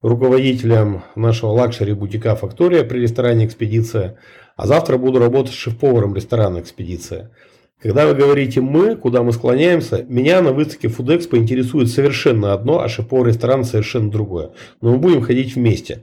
[0.02, 4.18] руководителем нашего luxury бутика «Фактория» при ресторане «Экспедиция».
[4.54, 7.32] А завтра буду работать с шеф-поваром ресторана «Экспедиция».
[7.80, 12.88] Когда вы говорите «мы», куда мы склоняемся, меня на выставке Food интересует совершенно одно, а
[12.88, 14.50] шеф-повар ресторана совершенно другое.
[14.80, 16.02] Но мы будем ходить вместе.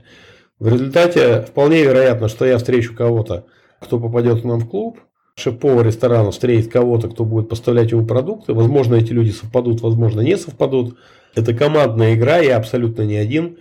[0.58, 3.44] В результате вполне вероятно, что я встречу кого-то,
[3.78, 4.98] кто попадет к нам в клуб,
[5.34, 8.54] шеф-повар ресторана встретит кого-то, кто будет поставлять ему продукты.
[8.54, 10.96] Возможно, эти люди совпадут, возможно, не совпадут.
[11.34, 13.58] Это командная игра, я абсолютно не один.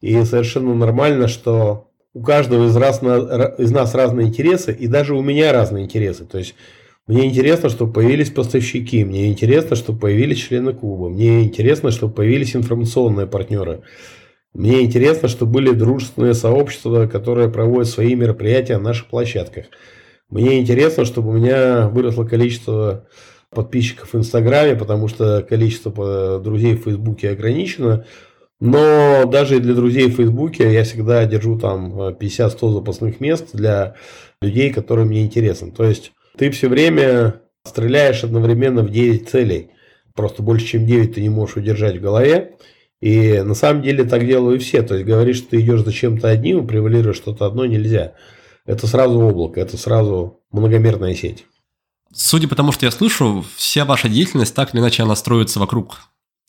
[0.00, 5.22] И совершенно нормально, что у каждого из, раз, из нас разные интересы, и даже у
[5.22, 6.24] меня разные интересы.
[6.24, 6.56] То есть
[7.06, 12.54] мне интересно, чтобы появились поставщики, мне интересно, чтобы появились члены клуба, мне интересно, чтобы появились
[12.54, 13.82] информационные партнеры.
[14.54, 19.66] Мне интересно, чтобы были дружественные сообщества, которые проводят свои мероприятия на наших площадках.
[20.28, 23.06] Мне интересно, чтобы у меня выросло количество
[23.50, 28.04] подписчиков в Инстаграме, потому что количество друзей в Фейсбуке ограничено.
[28.60, 33.96] Но даже для друзей в Фейсбуке я всегда держу там 50-100 запасных мест для
[34.40, 35.72] людей, которые мне интересны.
[35.72, 39.70] То есть ты все время стреляешь одновременно в 9 целей.
[40.14, 42.56] Просто больше, чем 9 ты не можешь удержать в голове.
[43.00, 44.82] И на самом деле так делают все.
[44.82, 48.14] То есть говоришь, что ты идешь за чем-то одним, превалируешь что-то одно нельзя.
[48.64, 51.46] Это сразу облако, это сразу многомерная сеть.
[52.14, 55.98] Судя по тому, что я слышу, вся ваша деятельность так или иначе она строится вокруг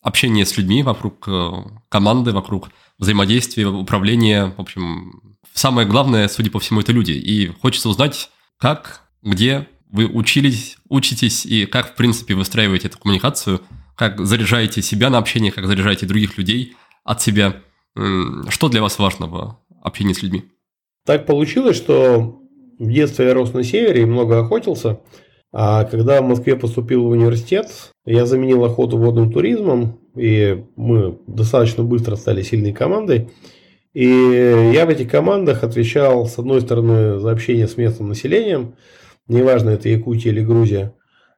[0.02, 1.52] общения с людьми, вокруг э,
[1.90, 2.70] команды, вокруг
[3.00, 4.54] взаимодействия, управления.
[4.58, 7.14] В общем, самое главное, судя по всему, это люди.
[7.14, 13.62] И хочется узнать, как, где вы учились, учитесь и как, в принципе, выстраиваете эту коммуникацию,
[13.96, 17.58] как заряжаете себя на общение, как заряжаете других людей от себя.
[18.50, 20.46] Что для вас важно в общении с людьми?
[21.06, 22.42] Так получилось, что
[22.80, 25.00] в детстве я рос на севере и много охотился.
[25.52, 27.70] А когда в Москве поступил в университет,
[28.04, 33.30] я заменил охоту водным туризмом, и мы достаточно быстро стали сильной командой.
[33.94, 38.74] И я в этих командах отвечал, с одной стороны, за общение с местным населением–
[39.28, 40.94] неважно, это Якутия или Грузия,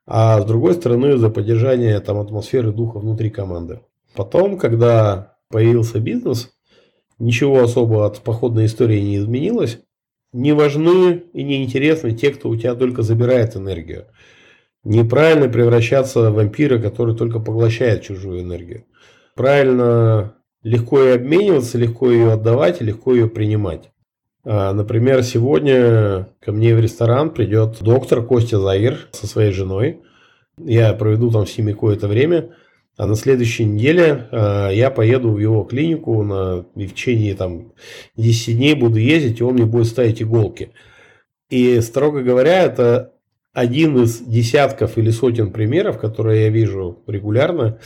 [0.06, 3.82] а с другой стороны за поддержание там, атмосферы духа внутри команды.
[4.16, 6.54] Потом, когда появился бизнес,
[7.20, 9.80] ничего особо от походной истории не изменилось.
[10.32, 14.06] Не важны и не интересны те, кто у тебя только забирает энергию.
[14.84, 18.86] Неправильно превращаться в вампира, который только поглощает чужую энергию.
[19.34, 23.92] Правильно легко ее обмениваться, легко ее отдавать легко ее принимать.
[24.46, 30.02] А, например, сегодня ко мне в ресторан придет доктор Костя Заир со своей женой.
[30.58, 32.52] Я проведу там с ними какое-то время.
[32.98, 37.74] А на следующей неделе э, я поеду в его клинику на, в течение там,
[38.16, 40.72] 10 дней буду ездить, и он мне будет ставить иголки.
[41.50, 43.14] И, строго говоря, это
[43.52, 47.80] один из десятков или сотен примеров, которые я вижу регулярно,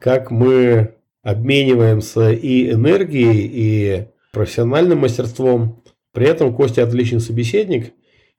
[0.00, 7.92] как мы обмениваемся и энергией, и профессиональным мастерством, при этом Костя отличный собеседник,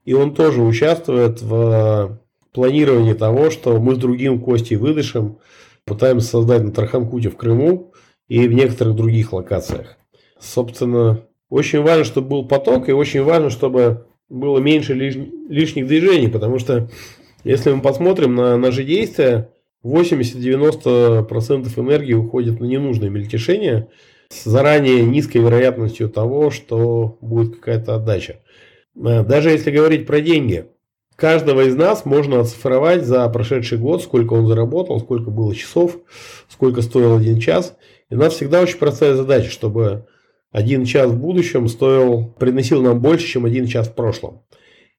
[0.06, 2.20] и он тоже участвует в
[2.52, 5.40] планировании того, что мы с другим Костей выдышим,
[5.86, 7.94] пытаемся создать на Тарханкуте в Крыму
[8.28, 9.98] и в некоторых других локациях.
[10.40, 15.16] Собственно, очень важно, чтобы был поток, и очень важно, чтобы было меньше лиш...
[15.50, 16.90] лишних движений, потому что
[17.44, 19.50] если мы посмотрим на наши действия,
[19.84, 23.88] 80-90% энергии уходит на ненужные мельтешения
[24.30, 28.40] с заранее низкой вероятностью того, что будет какая-то отдача.
[28.96, 30.68] Э, даже если говорить про деньги,
[31.16, 35.98] каждого из нас можно оцифровать за прошедший год, сколько он заработал, сколько было часов,
[36.48, 37.76] сколько стоил один час.
[38.10, 40.08] И у нас всегда очень простая задача, чтобы
[40.52, 44.44] один час в будущем стоил, приносил нам больше, чем один час в прошлом.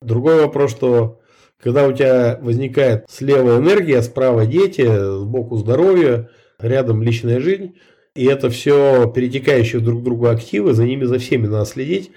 [0.01, 1.21] Другой вопрос, что
[1.63, 4.87] когда у тебя возникает слева энергия, справа дети,
[5.21, 7.75] сбоку здоровье, рядом личная жизнь,
[8.15, 12.11] и это все перетекающие друг к другу активы, за ними за всеми надо следить.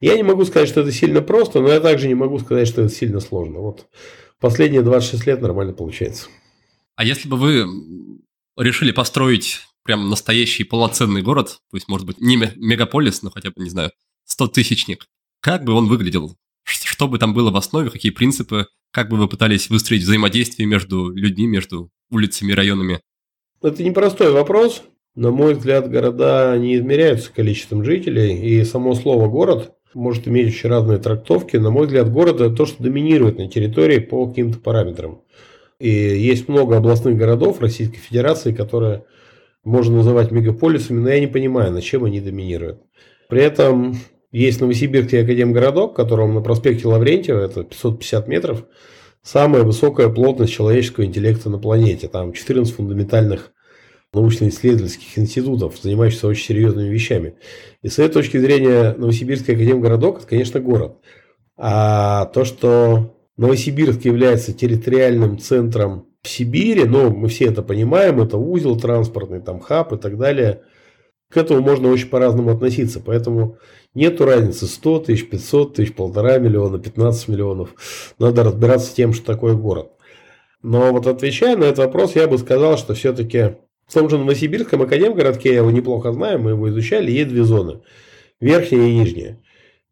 [0.00, 2.82] Я не могу сказать, что это сильно просто, но я также не могу сказать, что
[2.82, 3.60] это сильно сложно.
[3.60, 3.86] Вот
[4.40, 6.28] последние 26 лет нормально получается.
[6.96, 7.66] А если бы вы
[8.58, 13.70] решили построить прям настоящий полноценный город, пусть может быть не мегаполис, но хотя бы, не
[13.70, 13.92] знаю,
[14.24, 15.06] 100 тысячник,
[15.40, 16.36] как бы он выглядел?
[16.64, 21.10] Что бы там было в основе, какие принципы, как бы вы пытались выстроить взаимодействие между
[21.10, 23.00] людьми, между улицами районами?
[23.62, 24.82] Это непростой вопрос.
[25.16, 30.68] На мой взгляд, города не измеряются количеством жителей, и само слово «город» может иметь очень
[30.68, 31.56] разные трактовки.
[31.56, 35.22] На мой взгляд, город– это то, что доминирует на территории по каким-то параметрам.
[35.80, 39.04] И есть много областных городов Российской Федерации, которые
[39.64, 42.82] можно называть мегаполисами, но я не понимаю, на чем они доминируют.
[43.30, 43.96] При этом
[44.32, 48.64] есть Новосибирский академгородок, котором на проспекте Лаврентьева, это 550 метров,
[49.22, 52.06] самая высокая плотность человеческого интеллекта на планете.
[52.06, 53.52] Там 14 фундаментальных
[54.16, 57.34] научно-исследовательских институтов, занимающихся очень серьезными вещами.
[57.82, 60.96] И с этой точки зрения Новосибирский академгородок– это, конечно, город.
[61.56, 68.38] А то, что Новосибирск является территориальным центром в Сибири, но мы все это понимаем, это
[68.38, 70.62] узел транспортный, там хаб и так далее.
[71.30, 73.58] К этому можно очень по-разному относиться, поэтому
[73.94, 77.74] нету разницы 100 тысяч, 500 тысяч, полтора миллиона, 15 миллионов.
[78.18, 79.90] Надо разбираться с тем, что такое город.
[80.62, 84.82] Но вот отвечая на этот вопрос, я бы сказал, что все-таки в том же Новосибирском
[84.82, 87.80] академгородке, я его неплохо знаю, мы его изучали, есть две зоны.
[88.40, 89.40] Верхняя и нижняя.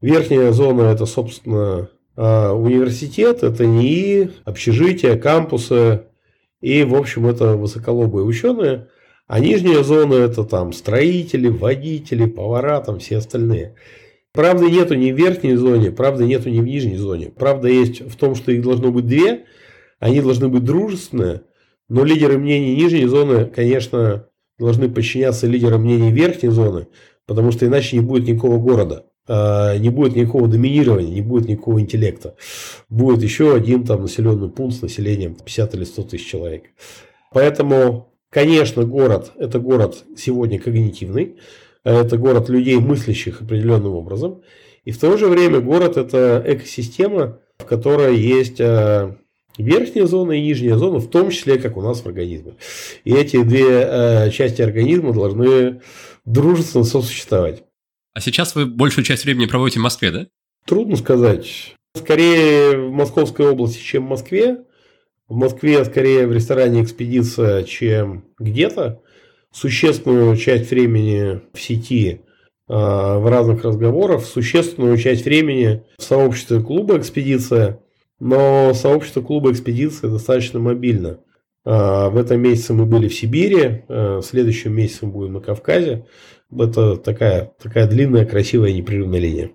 [0.01, 6.05] Верхняя зона– это, собственно, а, университет, это НИИ, общежития, кампусы,
[6.61, 8.89] и, в общем, это высоколобые ученые.
[9.27, 13.77] А нижняя зона это там строители, водители, повара, там все остальные.
[14.33, 17.31] Правды нету ни в верхней зоне, правды нету ни в нижней зоне.
[17.31, 19.45] Правда есть в том, что их должно быть две,
[20.01, 21.43] они должны быть дружественные,
[21.89, 26.89] но лидеры мнений нижней зоны, конечно, должны подчиняться лидерам мнений верхней зоны,
[27.27, 29.07] потому что иначе не будет никакого города.
[29.27, 32.37] А, не будет никакого доминирования, не будет никакого интеллекта.
[32.89, 36.65] Будет еще один там населенный пункт с населением 50 или 100 тысяч человек.
[37.33, 41.37] Поэтому, конечно, город– это город сегодня когнитивный,
[41.85, 44.43] это город людей, мыслящих определенным образом.
[44.85, 49.17] И в то же время город– это экосистема, в которой есть а,
[49.59, 52.55] верхняя зона и нижняя зона, в том числе, как у нас в организме.
[53.05, 55.81] И эти две а, части организма должны
[56.25, 57.65] дружественно сосуществовать.
[58.15, 60.27] А сейчас вы большую часть времени проводите в Москве, да?
[60.67, 61.75] Трудно сказать.
[61.97, 64.59] Скорее в Московской области, чем в Москве.
[65.29, 69.03] В Москве скорее в ресторане «Экспедиция», чем где-то.
[69.53, 72.23] Существенную часть времени в сети
[72.69, 77.81] а, в разных разговорах, существенную часть времени в сообществе клуба «Экспедиция»,
[78.21, 81.21] но сообщество клуба «Экспедиция» достаточно мобильно.
[81.65, 85.41] А, в этом месяце мы были в Сибири, а, в следующем месяце мы будем на
[85.41, 86.07] Кавказе.
[86.57, 89.51] Это такая, такая длинная, красивая, непрерывная линия.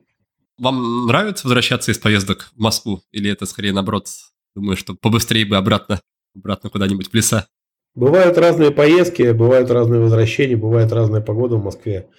[0.58, 3.02] Вам нравится возвращаться из поездок в Москву?
[3.12, 4.08] Или это скорее наоборот?
[4.56, 6.02] Думаю, что побыстрее бы обратно,
[6.36, 7.48] обратно куда-нибудь в леса?
[7.95, 12.10] Бывают разные поездки, бывают разные возвращения, бывает разная погода в Москве.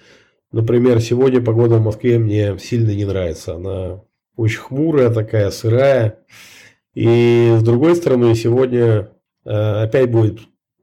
[0.51, 3.55] Например, сегодня погода в Москве мне сильно не нравится.
[3.55, 4.01] Она
[4.35, 6.19] очень хмурая такая, сырая.
[6.93, 9.11] И с другой стороны, сегодня
[9.45, 10.39] э, опять будет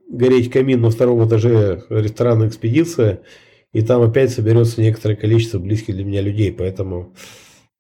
[0.09, 3.21] гореть камин на втором этаже ресторана «Экспедиция»,
[3.73, 6.51] и там опять соберется некоторое количество близких для меня людей.
[6.51, 7.15] Поэтому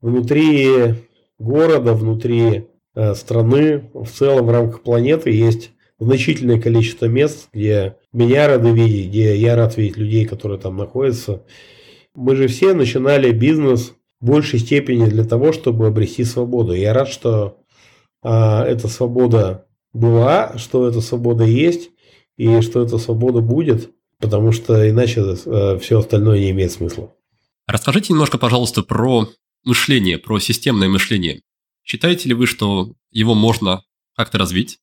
[0.02, 0.95] внутри
[1.38, 8.47] города, внутри э, страны, в целом в рамках планеты есть значительное количество мест, где меня
[8.47, 11.45] рады видеть, где я рад видеть людей, которые там находятся.
[12.14, 16.72] Мы же все начинали бизнес большей степени для того, чтобы обрести свободу.
[16.74, 17.58] Я рад, что
[18.22, 21.90] а, эта свобода была, что эта свобода есть,
[22.36, 27.14] и что эта свобода будет потому что иначе э, все остальное не имеет смысла.
[27.66, 29.28] Расскажите немножко, пожалуйста, про
[29.64, 31.42] мышление, про системное мышление.
[31.84, 33.82] Считаете ли вы, что его можно
[34.14, 34.78] как-то развить?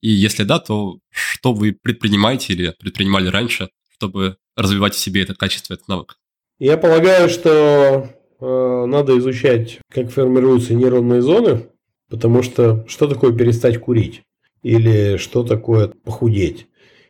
[0.00, 5.34] И если да, то что вы предпринимаете или предпринимали раньше, чтобы развивать в себе это
[5.34, 6.16] качество, этот навык?
[6.58, 8.08] Я полагаю, что
[8.40, 11.68] надо изучать, как формируются нейронные зоны,
[12.08, 14.22] потому что что такое перестать курить?
[14.62, 16.66] Или что такое похудеть?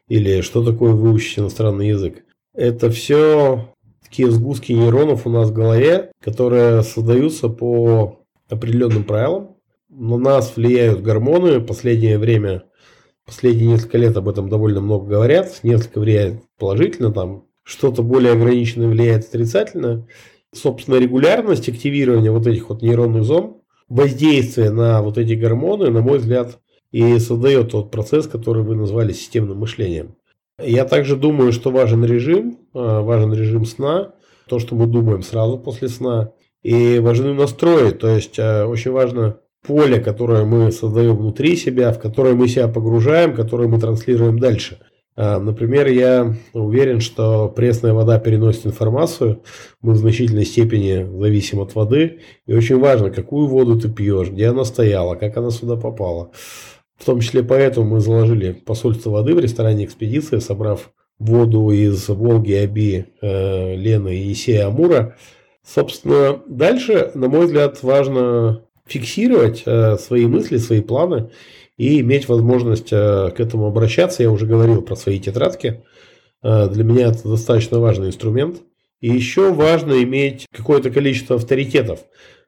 [0.08, 2.24] Или что такое выучить иностранный язык?
[2.54, 9.56] Это все такие сгустки нейронов у нас в голове, которые создаются по определенным правилам.
[9.90, 11.60] На нас влияют гормоны.
[11.60, 12.64] Последнее время,
[13.26, 15.60] последние несколько лет об этом довольно много говорят.
[15.62, 20.06] Несколько влияет положительно, там что-то более ограниченное влияет отрицательно.
[20.54, 26.18] Собственно, регулярность активирования вот этих вот нейронных зон, воздействие на вот эти гормоны, на мой
[26.18, 26.58] взгляд,
[26.90, 30.16] и создает тот процесс, который вы назвали системным мышлением.
[30.60, 34.14] Я также думаю, что важен режим, а, важен режим сна,
[34.48, 36.32] то, что мы думаем сразу после сна,
[36.62, 42.00] и важны настрои, то есть а, очень важно поле, которое мы создаем внутри себя, в
[42.00, 44.78] которое мы себя погружаем, которое мы транслируем дальше.
[45.20, 49.42] А, например, я уверен, что пресная вода переносит информацию,
[49.82, 54.46] мы в значительной степени зависим от воды, и очень важно, какую воду ты пьешь, где
[54.46, 56.30] она стояла, как она сюда попала.
[56.96, 62.52] В том числе поэтому мы заложили посольство воды в ресторане «Экспедиция», собрав воду из Волги,
[62.52, 65.16] Аби, э, Лены и Есея Амура.
[65.66, 71.30] Собственно, дальше, на мой взгляд, важно фиксировать э, свои мысли, свои планы
[71.78, 74.22] и иметь возможность э, к этому обращаться.
[74.22, 75.82] Я уже говорил про свои тетрадки.
[76.40, 78.58] Для меня это достаточно важный инструмент.
[79.00, 82.00] И еще важно иметь какое-то количество авторитетов.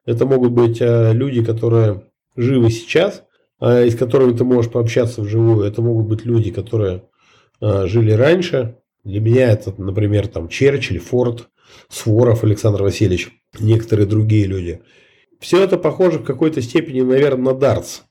[0.05, 2.03] Это могут быть люди, которые
[2.37, 3.23] живы сейчас–
[3.61, 5.65] с которыми ты можешь пообщаться вживую.
[5.65, 7.03] Это могут быть люди, которые
[7.61, 8.77] жили раньше.
[9.03, 11.49] Для меня это, например, там Черчилль, Форд,
[11.89, 14.81] Своров Александр Васильевич, некоторые другие люди.
[15.39, 18.01] Все это похоже в какой-то степени, наверное, на дартс.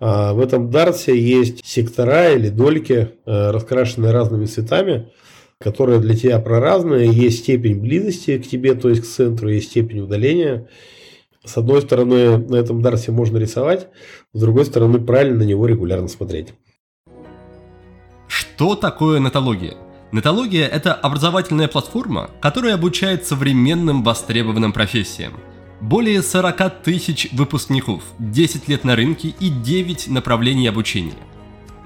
[0.00, 5.10] А в этом дартсе есть сектора или дольки, раскрашенные разными цветами,
[5.58, 7.12] которые для тебя проразные.
[7.12, 10.68] Есть степень близости к тебе, то есть к центру, есть степень удаления.
[11.44, 13.88] С одной стороны, на этом Дарсе можно рисовать,
[14.32, 16.54] с другой стороны, правильно на него регулярно смотреть.
[18.26, 19.74] Что такое нетология?
[20.12, 25.34] Нетология– это образовательная платформа, которая обучает современным востребованным профессиям.
[25.80, 31.14] Более 40 тысяч выпускников, 10 лет на рынке и 9 направлений обучения.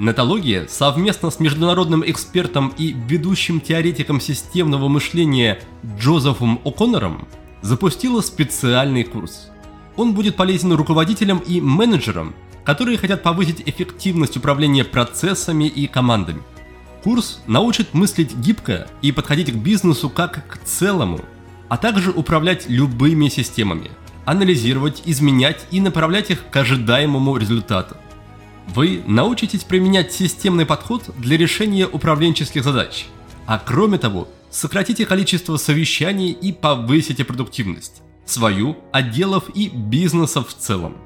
[0.01, 5.61] Нетология совместно с международным экспертом и ведущим теоретиком системного мышления
[5.97, 7.29] Джозефом О'Коннором
[7.63, 9.51] запустила специальный курс.
[9.97, 12.35] Он будет полезен руководителям и менеджерам,
[12.65, 16.43] которые хотят повысить эффективность управления процессами и командами.
[17.05, 21.21] Курс научит мыслить гибко и подходить к бизнесу как к целому,
[21.75, 23.91] а также управлять любыми системами,
[24.25, 27.97] анализировать, изменять и направлять их к ожидаемому результату.
[28.69, 33.07] Вы научитесь применять системный подход для решения управленческих задач,
[33.47, 38.03] а кроме того, сократите количество совещаний и повысите продуктивность.
[38.25, 40.97] Свою, отделов и бизнесов в целом.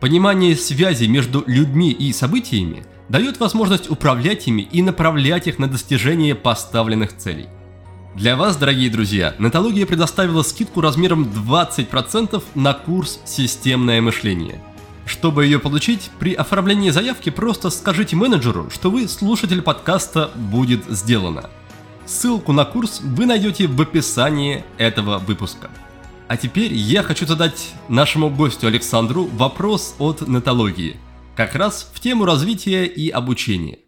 [0.00, 6.34] Понимание связи между людьми и событиями дает возможность управлять ими и направлять их на достижение
[6.34, 7.48] поставленных целей.
[8.18, 14.60] Для вас, дорогие друзья, Нетология предоставила скидку размером 20% на курс «Системное мышление».
[15.06, 21.48] Чтобы ее получить, при оформлении заявки просто скажите менеджеру, что вы слушатель подкаста «Будет сделано».
[22.06, 25.70] Ссылку на курс вы найдете в описании этого выпуска.
[26.26, 30.96] А теперь я хочу задать нашему гостю Александру вопрос от нетологии,
[31.36, 33.78] как раз в тему развития и обучения.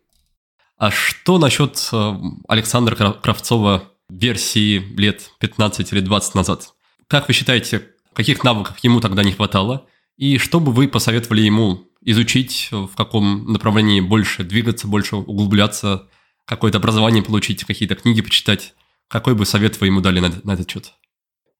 [0.78, 2.14] А что насчет э,
[2.48, 6.74] Александра Кравцова версии лет 15 или 20 назад?
[7.06, 9.86] Как вы считаете, каких навыков ему тогда не хватало?
[10.16, 16.08] И что бы вы посоветовали ему изучить, в каком направлении больше двигаться, больше углубляться–
[16.50, 18.74] какое-то образование получить, какие-то книги почитать.
[19.06, 20.92] Какой бы совет вы ему дали на, на этот счет?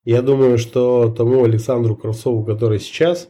[0.04, 3.28] Я думаю, что тому Александру Кравцову, который сейчас,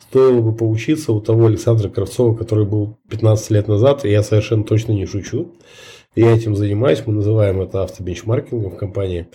[0.00, 4.64] стоило бы поучиться у того Александра Кравцова, который был 15 лет назад, и я совершенно
[4.64, 5.54] точно не шучу.
[6.16, 9.28] Я этим занимаюсь, мы называем это автобенчмаркингом в компании.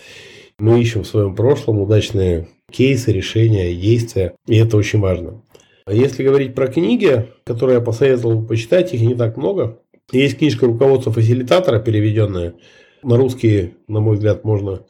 [0.58, 5.44] Мы ищем в своем прошлом удачные кейсы, решения, действия, и это очень важно.
[5.86, 9.80] А если говорить про книги, которые я посоветовал почитать, их не так много.
[10.12, 12.56] Есть книжка руководства фасилитатора, переведенная
[13.04, 14.82] на русский, на мой взгляд, можно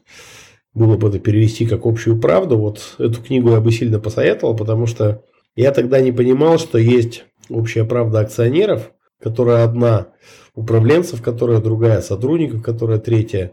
[0.72, 2.56] было бы это перевести как общую правду.
[2.56, 5.24] Вот эту книгу я бы сильно посоветовал, потому что
[5.56, 8.92] я тогда не понимал, что есть общая правда акционеров,
[9.22, 10.08] которая одна
[10.54, 13.52] управленцев, которая другая сотрудников, которая третья.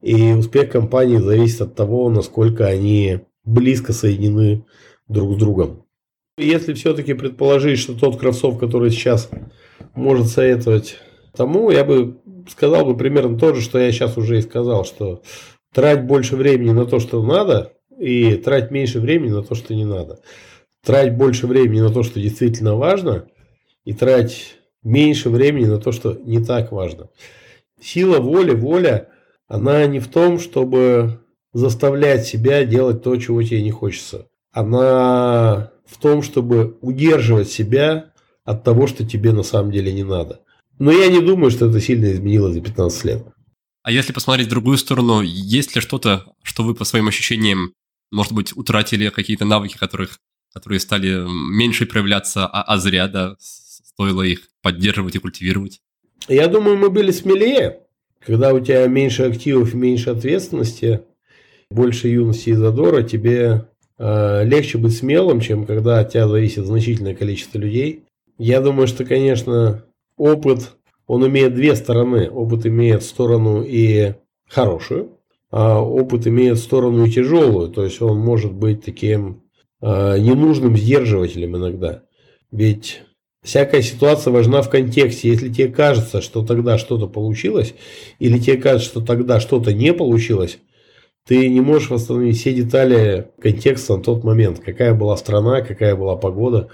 [0.00, 4.64] И успех компании зависит от того, насколько они близко соединены
[5.08, 5.84] друг с другом.
[6.36, 9.28] Если все-таки предположить, что тот кроссов, который сейчас
[9.94, 10.98] может советовать
[11.34, 15.22] тому, я бы сказал бы примерно то же, что я сейчас уже и сказал, что
[15.74, 19.84] трать больше времени на то, что надо, и трать меньше времени на то, что не
[19.84, 20.20] надо.
[20.84, 23.26] Трать больше времени на то, что действительно важно,
[23.84, 24.57] и трать
[24.88, 27.08] меньше времени на то, что не так важно.
[27.80, 29.08] Сила воли, воля,
[29.46, 31.20] она не в том, чтобы
[31.52, 34.26] заставлять себя делать то, чего тебе не хочется.
[34.52, 38.12] Она в том, чтобы удерживать себя
[38.44, 40.40] от того, что тебе на самом деле не надо.
[40.78, 43.26] Но я не думаю, что это сильно изменилось за 15 лет.
[43.82, 47.72] А если посмотреть в другую сторону, есть ли что-то, что вы по своим ощущениям,
[48.10, 50.18] может быть, утратили какие-то навыки, которых,
[50.52, 53.36] которые стали меньше проявляться, а, а зря, да,
[53.98, 55.80] стоило их поддерживать и культивировать?
[56.28, 57.80] Я думаю, мы были смелее.
[58.24, 61.00] Когда у тебя меньше активов меньше ответственности,
[61.70, 63.68] больше юности и задора, тебе
[63.98, 68.04] э, легче быть смелым, чем когда от тебя зависит значительное количество людей.
[68.38, 69.84] Я думаю, что, конечно,
[70.16, 70.76] опыт,
[71.06, 72.30] он имеет две стороны.
[72.30, 74.14] Опыт имеет сторону и
[74.48, 75.18] хорошую,
[75.50, 77.70] а опыт имеет сторону и тяжелую.
[77.70, 79.42] То есть он может быть таким
[79.80, 82.04] э, ненужным сдерживателем иногда.
[82.52, 83.02] Ведь
[83.42, 85.28] Всякая ситуация важна в контексте.
[85.28, 87.74] Если тебе кажется, что тогда что-то получилось,
[88.18, 90.58] или тебе кажется, что тогда что-то не получилось,
[91.26, 94.60] ты не можешь восстановить все детали контекста на тот момент.
[94.60, 96.68] Какая была страна, какая была погода,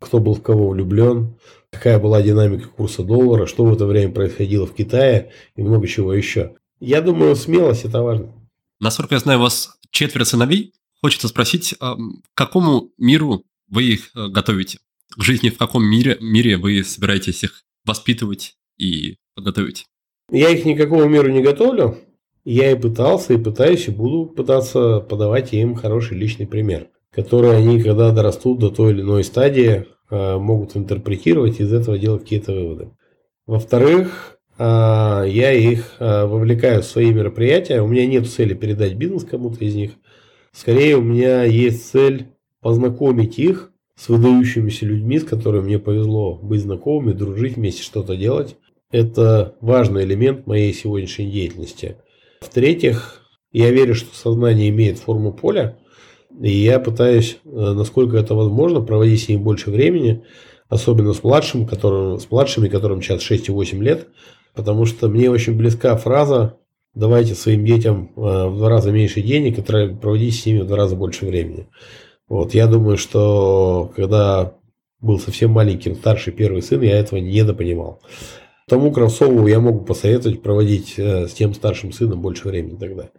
[0.00, 1.38] кто был в кого влюблен,
[1.70, 6.12] какая была динамика курса доллара, что в это время происходило в Китае и много чего
[6.12, 6.56] еще.
[6.80, 8.32] Я думаю, смелость это важно.
[8.80, 10.74] Насколько я знаю, у вас четверо сыновей.
[11.00, 11.98] Хочется спросить, а, к
[12.34, 14.78] какому миру вы их э, готовите?
[15.16, 19.86] К жизни в каком мире, мире вы собираетесь их воспитывать и подготовить?
[20.30, 21.98] Я их никакого миру не готовлю.
[22.44, 27.80] Я и пытался, и пытаюсь, и буду пытаться подавать им хороший личный пример, который они,
[27.80, 32.52] когда дорастут до той или иной стадии, э, могут интерпретировать и из этого делать какие-то
[32.52, 32.90] выводы.
[33.46, 37.80] Во-вторых, э, я их э, вовлекаю в свои мероприятия.
[37.80, 39.92] У меня нет цели передать бизнес кому-то из них.
[40.52, 42.26] Скорее, у меня есть цель
[42.60, 48.56] познакомить их с выдающимися людьми, с которыми мне повезло быть знакомыми, дружить вместе, что-то делать.
[48.90, 51.96] Это важный элемент моей сегодняшней деятельности.
[52.40, 53.22] В-третьих,
[53.52, 55.78] я верю, что сознание имеет форму поля,
[56.40, 60.24] и я пытаюсь, э, насколько это возможно, проводить с ним больше времени,
[60.68, 64.08] особенно с, младшим, которым, с младшими, которым сейчас 6 и 8 лет,
[64.54, 66.58] потому что мне очень близка фраза
[66.94, 70.76] «давайте своим детям э, в два раза меньше денег и проводите с ними в два
[70.76, 71.68] раза больше времени».
[72.28, 74.54] Вот, я думаю, что когда
[75.00, 78.00] был совсем маленьким старший первый сын, я этого недопонимал.
[78.66, 83.10] Тому Кравцову я могу посоветовать проводить э, с тем старшим сыном больше времени тогда.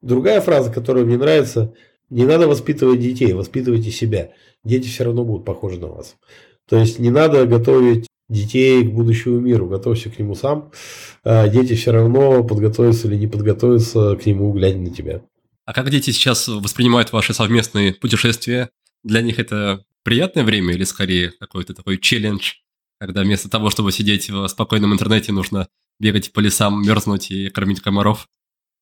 [0.00, 1.74] Другая фраза, которая мне нравится,
[2.08, 4.30] не надо воспитывать детей, воспитывайте себя.
[4.64, 6.16] Дети все равно будут похожи на вас.
[6.66, 10.72] То есть не надо готовить детей к будущему миру, готовься к нему сам.
[11.24, 15.22] А дети все равно подготовятся или не подготовятся к нему, глядя на тебя.
[15.70, 18.70] А как дети сейчас воспринимают ваши совместные путешествия?
[19.04, 22.54] Для них это приятное время или скорее какой-то такой челлендж,
[22.98, 25.68] когда вместо того, чтобы сидеть в спокойном интернете, нужно
[26.00, 28.26] бегать по лесам, мерзнуть и кормить комаров?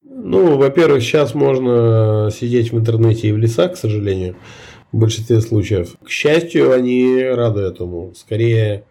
[0.03, 4.39] Ну, во-первых, сейчас можно сидеть в интернете и в лесах, к сожалению,
[4.91, 5.95] в большинстве случаев.
[6.03, 8.15] К счастью, они рады этому.
[8.15, 8.87] Скорее,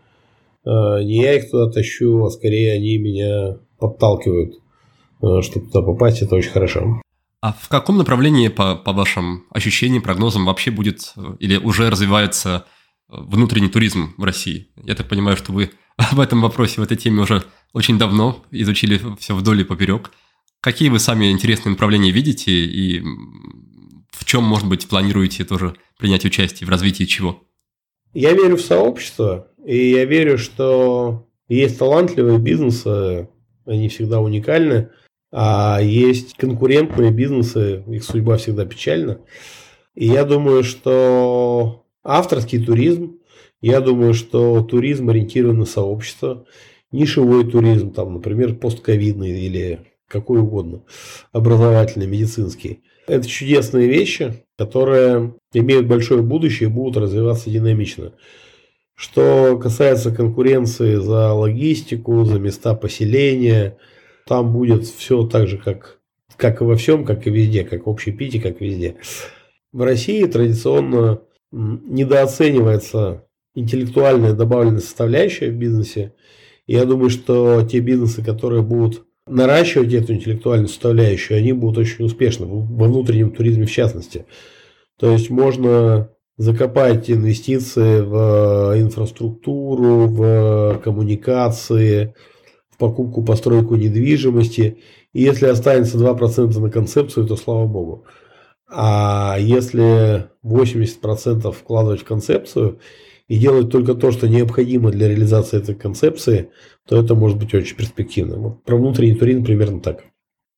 [0.63, 4.59] э, не я их туда тащу, а скорее они меня подталкивают,
[5.23, 6.21] э, чтобы туда попасть.
[6.21, 7.01] Это очень хорошо.
[7.41, 12.65] А в каком направлении, по, по вашим ощущениям, прогнозам, вообще будет э, или уже развивается
[13.07, 14.69] внутренний туризм в России.
[14.83, 15.71] Я так понимаю, что вы
[16.11, 20.11] в этом вопросе, в этой теме уже очень давно изучили все вдоль и поперек.
[20.61, 23.03] Какие вы сами интересные направления видите и
[24.11, 27.43] в чем, может быть, планируете тоже принять участие в развитии чего?
[28.13, 33.29] Я верю в сообщество, и я верю, что есть талантливые бизнесы,
[33.65, 34.89] они всегда уникальны,
[35.31, 39.19] а есть конкурентные бизнесы, их судьба всегда печальна.
[39.95, 43.19] И я думаю, что Авторский туризм,
[43.61, 46.45] я думаю, что туризм ориентирован на сообщество,
[46.91, 50.83] нишевой туризм, там, например, постковидный или какой угодно,
[51.33, 52.81] образовательный, медицинский.
[53.07, 58.13] Это чудесные вещи, которые имеют большое будущее и будут развиваться динамично.
[58.95, 63.77] Что касается конкуренции за логистику, за места поселения,
[64.27, 65.99] там будет все так же, как,
[66.35, 68.95] как и во всем, как и везде, как в общепите, как везде.
[69.71, 71.21] В России традиционно
[71.51, 73.25] недооценивается
[73.55, 76.13] интеллектуальная добавленная составляющая в бизнесе.
[76.67, 82.05] И я думаю, что те бизнесы, которые будут наращивать эту интеллектуальную составляющую, они будут очень
[82.05, 84.25] успешны, во внутреннем туризме в частности.
[84.99, 92.13] То есть можно закопать инвестиции в инфраструктуру, в коммуникации,
[92.77, 94.79] покупку, постройку недвижимости.
[95.13, 98.05] И если останется 2% на концепцию, то слава богу.
[98.69, 102.79] А если 80% вкладывать в концепцию
[103.27, 106.51] и делать только то, что необходимо для реализации этой концепции,
[106.87, 108.37] то это может быть очень перспективно.
[108.37, 110.03] Вот про внутренний туризм примерно так.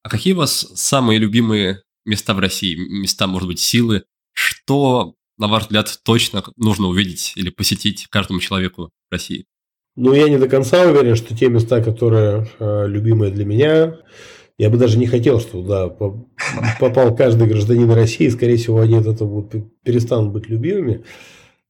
[0.03, 2.76] А какие у вас самые любимые места в России?
[2.76, 4.03] Места, может быть, силы?
[4.34, 9.45] Что, на ваш взгляд, точно нужно увидеть или посетить каждому человеку в России?
[9.95, 13.97] Ну, я не до конца уверен, что те места, которые э, любимые для меня,
[14.57, 15.89] я бы даже не хотел, что туда
[16.79, 18.27] попал каждый гражданин России.
[18.27, 21.03] Скорее всего, они от этого будут, перестанут быть любимыми.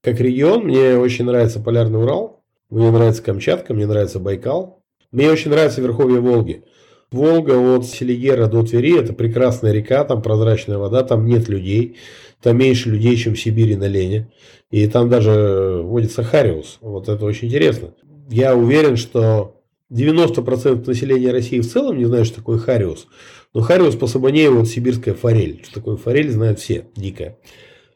[0.02, 4.82] Как регион, мне очень нравится Полярный Урал, мне нравится Камчатка, мне нравится Байкал.
[5.12, 6.64] Мне очень нравится Верховье Волги.
[7.10, 11.96] Волга от Селигера до Твери– это прекрасная река, там прозрачная вода, там нет людей,
[12.40, 14.30] там меньше людей, чем в Сибири на Лене.
[14.70, 16.78] И там даже водится хариус.
[16.80, 17.92] Вот это очень интересно.
[18.30, 19.60] Я уверен, что
[19.90, 23.08] 90% населения России в целом не знают, что такое хариус.
[23.52, 25.62] Но хариус по Сабанееву– вот сибирская форель.
[25.64, 27.38] Что такое форель, знают все, дикая.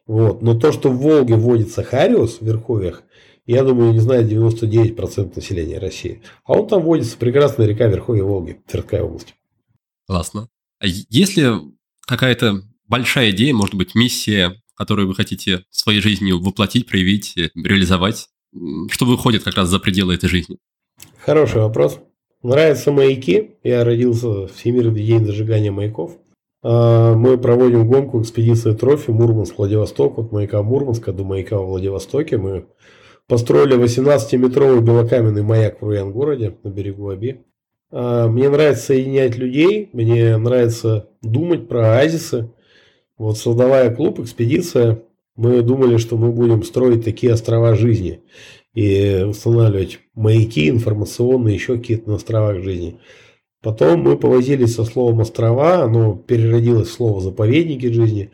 [0.06, 0.42] Вот.
[0.42, 3.04] Но то, что в Волге водится хариус в Верховьях,
[3.46, 6.22] я думаю, не знает 99% населения России.
[6.44, 9.34] А он там водится, прекрасная река Верховья Волги, Тверская область.
[10.06, 10.48] Классно.
[10.80, 11.60] А если
[12.06, 18.28] какая-то большая идея, может быть, миссия, которую вы хотите своей жизнью воплотить, проявить, реализовать,
[18.90, 20.58] что выходит как раз за пределы этой жизни?
[21.18, 22.00] Хороший вопрос.
[22.42, 23.56] Нравятся маяки.
[23.62, 26.18] Я родился в Всемирный день зажигания маяков.
[26.62, 30.18] А, мы проводим гонку экспедиции Трофи Мурманск-Владивосток.
[30.18, 32.36] От маяка Мурманска до маяка в Владивостоке.
[32.36, 32.66] Мы
[33.26, 37.44] построили 18-метровый белокаменный маяк в Руян-городе на берегу Аби.
[37.90, 42.50] А, мне нравится соединять людей, мне нравится думать про оазисы.
[43.16, 45.02] Вот создавая клуб «Экспедиция»,
[45.36, 48.20] мы думали, что мы будем строить такие острова жизни
[48.72, 52.98] и устанавливать маяки информационные, еще какие-то на островах жизни.
[53.62, 58.30] Потом мы повозились со словом «острова», оно переродилось в слово «заповедники жизни»,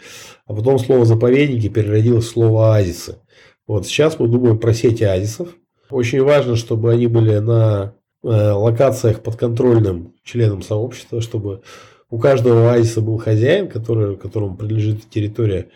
[0.47, 3.19] а потом слово «заповедники» переродилось в слово «оазисы».
[3.67, 5.51] Вот сейчас мы думаем про сети оазисов.
[5.89, 7.95] Очень важно, чтобы они были на
[8.25, 11.63] э, локациях подконтрольным членам сообщества, чтобы
[12.11, 15.69] у каждого оазиса был хозяин, который, которому принадлежит территория,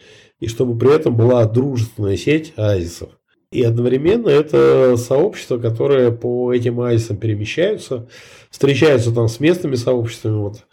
[0.45, 3.09] и чтобы при этом была дружественная сеть оазисов.
[3.51, 8.09] И одновременно это сообщество, которое по этим оазисам перемещаются,
[8.51, 10.36] встречаются там с местными сообществами.
[10.36, 10.66] Вот.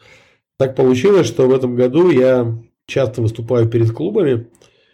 [0.57, 2.53] Так получилось, что в этом году я
[2.85, 4.47] часто выступаю перед клубами.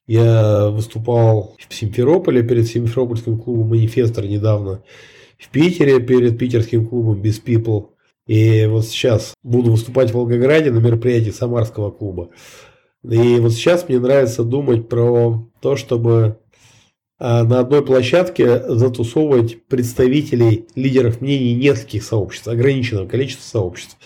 [0.05, 4.83] Я выступал в Симферополе перед Симферопольским клубом «Манифестор» недавно,
[5.39, 7.87] в Питере перед питерским клубом «Без People».
[8.27, 12.29] И вот сейчас буду выступать в Волгограде на мероприятии Самарского клуба.
[13.03, 16.39] И вот сейчас мне нравится думать про то, чтобы
[17.19, 23.97] а, на одной площадке затусовывать представителей лидеров мнений нескольких сообществ, ограниченного количества сообществ.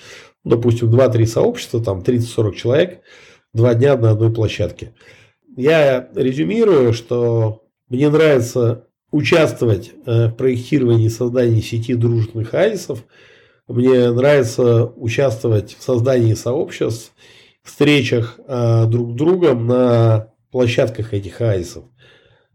[0.44, 3.02] Допустим, 2-3 сообщества, там 30-40 человек,
[3.54, 4.94] два дня на одной площадке.
[5.58, 13.04] Я резюмирую, что мне нравится участвовать э, в проектировании и создании сети дружественных оазисов.
[13.68, 17.12] Мне нравится участвовать в создании сообществ,
[17.64, 21.86] встречах э, друг с другом на площадках этих оазисов.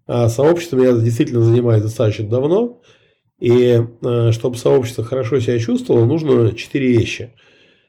[0.07, 2.81] А я действительно занимаюсь достаточно давно.
[3.39, 7.35] И э, чтобы сообщество хорошо себя чувствовало, нужно четыре вещи.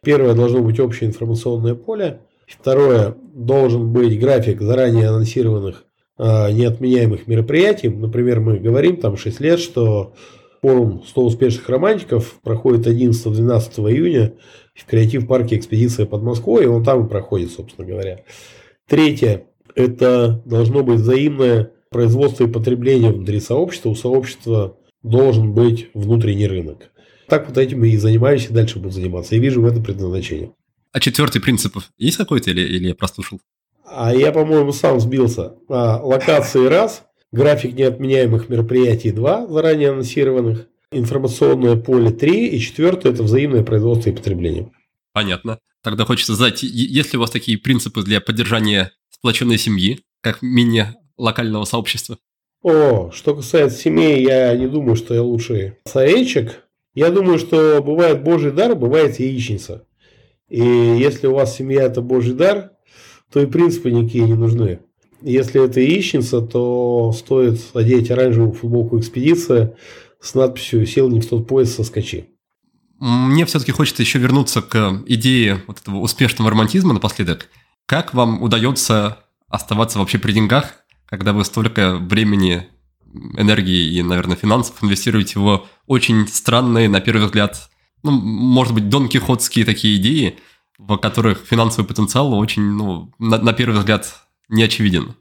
[0.04, 2.22] Первое должно быть общее информационное поле.
[2.48, 5.86] Второе, должен быть график заранее анонсированных
[6.18, 7.90] э, неотменяемых мероприятий.
[7.90, 10.14] Например, мы говорим там 6 лет, что
[10.62, 14.34] форум 100 успешных романтиков проходит 11-12 июня
[14.78, 18.24] в креатив-парке «Экспедиция под Москвой», и он там и проходит, собственно говоря.
[18.88, 23.90] Третье, это должно быть взаимное производство и потребление внутри сообщества.
[23.90, 26.92] У сообщества должен быть внутренний рынок.
[27.28, 29.36] Так вот этим и занимаюсь, и дальше буду заниматься.
[29.36, 30.52] Я вижу в этом предназначение.
[30.94, 33.40] А четвертый принцип есть какой-то или, или я прослушал?
[33.86, 35.56] А я, по-моему, сам сбился.
[35.70, 43.24] А, локации раз, график неотменяемых мероприятий два, заранее анонсированных, информационное поле три, и четвертое– это
[43.24, 44.72] взаимное производство и потребление.
[45.14, 45.60] Понятно.
[45.84, 51.66] Тогда хочется задать, есть ли у вас такие принципы для поддержания сплоченной семьи, как мини-локального
[51.66, 52.18] сообщества?
[52.64, 56.64] О, что касается семей, я не думаю, что я лучший советчик.
[56.94, 59.86] Я думаю, что бывает божий дар, бывает яичница.
[60.50, 62.72] И если у вас семья– это божий дар,
[63.32, 64.80] то и принципы никакие не нужны.
[65.22, 69.76] Если это яичница, то стоит одеть оранжевую футболку «Экспедиция»
[70.22, 72.30] с надписью «Сел не в тот поезд, соскочи».
[73.00, 77.50] Мне все-таки хочется еще вернуться к идее вот этого успешного романтизма напоследок.
[77.86, 80.74] Как вам удается оставаться вообще при деньгах,
[81.06, 82.68] когда вы столько времени,
[83.38, 87.70] энергии и, наверное, финансов инвестируете в очень странные, на первый взгляд,
[88.04, 90.38] ну, может быть, донкихотские такие идеи,
[90.78, 95.16] в которых финансовый потенциал очень, ну, на, на первый взгляд, не очевиден?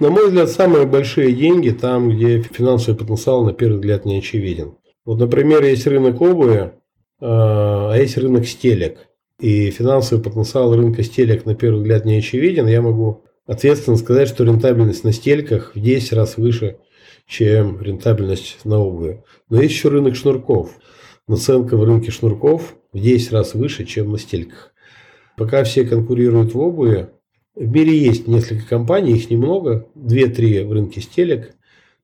[0.00, 4.76] На мой взгляд, самые большие деньги там, где финансовый потенциал, на первый взгляд, не очевиден.
[5.04, 6.72] Вот, например, есть рынок обуви,
[7.20, 9.08] а, а есть рынок стелек.
[9.38, 12.66] И финансовый потенциал рынка стелек, на первый взгляд, не очевиден.
[12.66, 16.78] Я могу ответственно сказать, что рентабельность на стельках в 10 раз выше,
[17.26, 19.22] чем рентабельность на обуви.
[19.50, 20.70] Но есть еще рынок шнурков.
[21.28, 24.72] Наценка в рынке шнурков в 10 раз выше, чем на стельках.
[25.36, 27.10] Пока все конкурируют в обуви,
[27.54, 31.54] в мире есть несколько компаний, их немного, 2-3 в рынке стелек,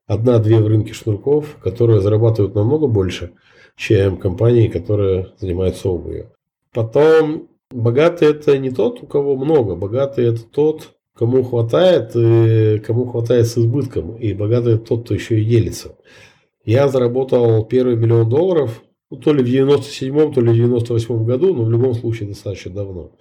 [0.07, 3.33] одна-две в рынке шнурков, которые зарабатывают намного больше,
[3.77, 6.31] чем компании, которые занимаются обувью.
[6.73, 13.07] Потом, богатый это не тот, у кого много, богатый это тот, кому хватает, и кому
[13.07, 15.97] хватает с избытком, и богатый это тот, кто еще и делится.
[16.65, 21.55] Я заработал первый миллион долларов, ну, то ли в 97-м, то ли в 98-м году,
[21.55, 23.13] но в любом случае достаточно давно.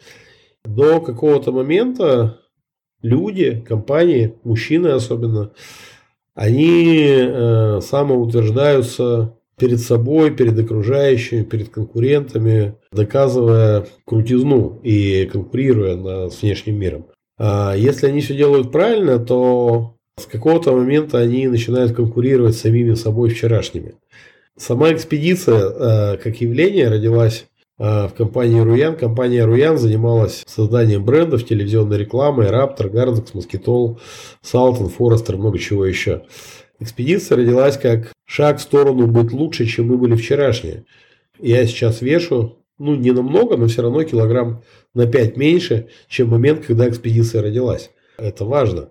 [0.66, 2.40] До какого-то момента
[3.02, 5.52] люди, компании, мужчины особенно,
[6.34, 16.42] они э, самоутверждаются перед собой, перед окружающими, перед конкурентами, доказывая крутизну и конкурируя на, с
[16.42, 17.06] внешним миром.
[17.38, 22.94] А если они все делают правильно, то с какого-то момента они начинают конкурировать с самими
[22.96, 23.96] собой вчерашними.
[24.58, 27.46] Сама экспедиция э, как явление родилась
[27.78, 28.96] в компании Руян.
[28.96, 34.00] Компания Руян занималась созданием брендов, телевизионной рекламой, Раптор, Гардекс, Москитол,
[34.42, 36.24] Салтон, Форестер, много чего еще.
[36.80, 40.86] Экспедиция родилась как шаг в сторону быть лучше, чем мы были вчерашние.
[41.40, 44.62] Я сейчас вешу, ну, не намного, но все равно килограмм
[44.94, 47.92] на 5 меньше, чем момент, когда экспедиция родилась.
[48.18, 48.90] Это важно.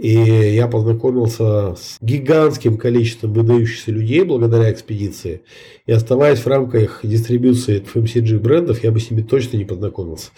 [0.00, 5.42] И я познакомился с гигантским количеством выдающихся людей благодаря экспедиции.
[5.84, 10.30] И оставаясь в рамках дистрибуции FMCG брендов, я бы с ними точно не познакомился.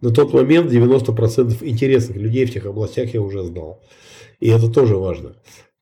[0.00, 3.82] На тот момент 90% интересных людей в тех областях я уже знал.
[4.40, 5.36] И это тоже важно.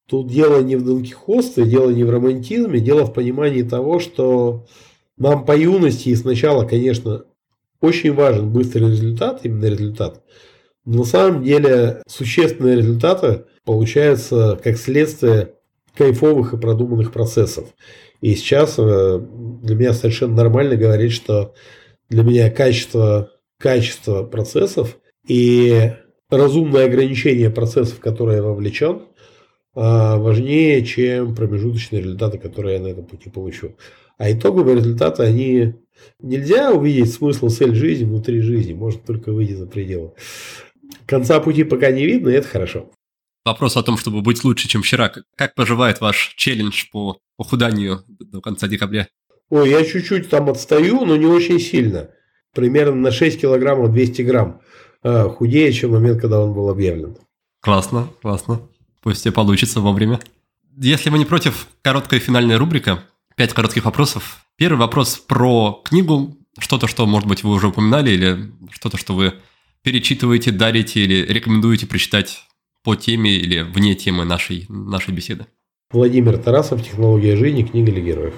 [0.09, 4.67] Тут дело не в донкихотстве, дело не в романтизме, дело в понимании того, что
[5.17, 7.23] нам по юности и сначала, конечно,
[7.81, 10.25] очень важен быстрый результат, именно результат–
[10.89, 15.55] на самом деле существенные результаты получаются как следствие
[15.95, 17.67] кайфовых и продуманных процессов.
[18.23, 19.21] И сейчас э,
[19.63, 21.55] для меня совершенно нормально говорить, что
[22.09, 25.93] для меня качество, качество процессов и
[26.31, 29.03] разумное ограничение процессов, в которые я вовлечен,
[29.75, 33.77] а, важнее, чем промежуточные результаты, которые я на этом пути получу.
[34.17, 35.75] А итоговые результаты, они
[36.21, 40.13] нельзя увидеть смысл, цель жизни внутри жизни, можно только выйти за пределы.
[41.07, 42.91] Конца пути пока не видно, и это хорошо.
[43.45, 45.13] Вопрос о том, чтобы быть лучше, чем вчера.
[45.37, 49.09] Как поживает ваш челлендж по похуданию до конца декабря?
[49.51, 52.11] Ой, я чуть-чуть там отстаю, но не очень сильно.
[52.55, 54.61] Примерно на 6 килограммов 200 грамм
[55.03, 57.17] э, худее, чем в момент, когда он был объявлен.
[57.61, 58.61] Классно, классно.
[59.03, 60.21] Пусть тебе получится вовремя.
[60.77, 63.03] Если вы не против, короткая финальная рубрика.
[63.37, 64.45] Пять коротких вопросов.
[64.57, 66.37] Первый вопрос про книгу.
[66.59, 69.35] Что-то, что, может быть, вы уже упоминали, или что-то, что вы
[69.89, 72.45] перечитываете, дарите или рекомендуете прочитать
[72.85, 75.47] по теме или вне темы нашей, нашей беседы?
[75.91, 78.35] Владимир Тарасов, «Технология жизни», книга для героев.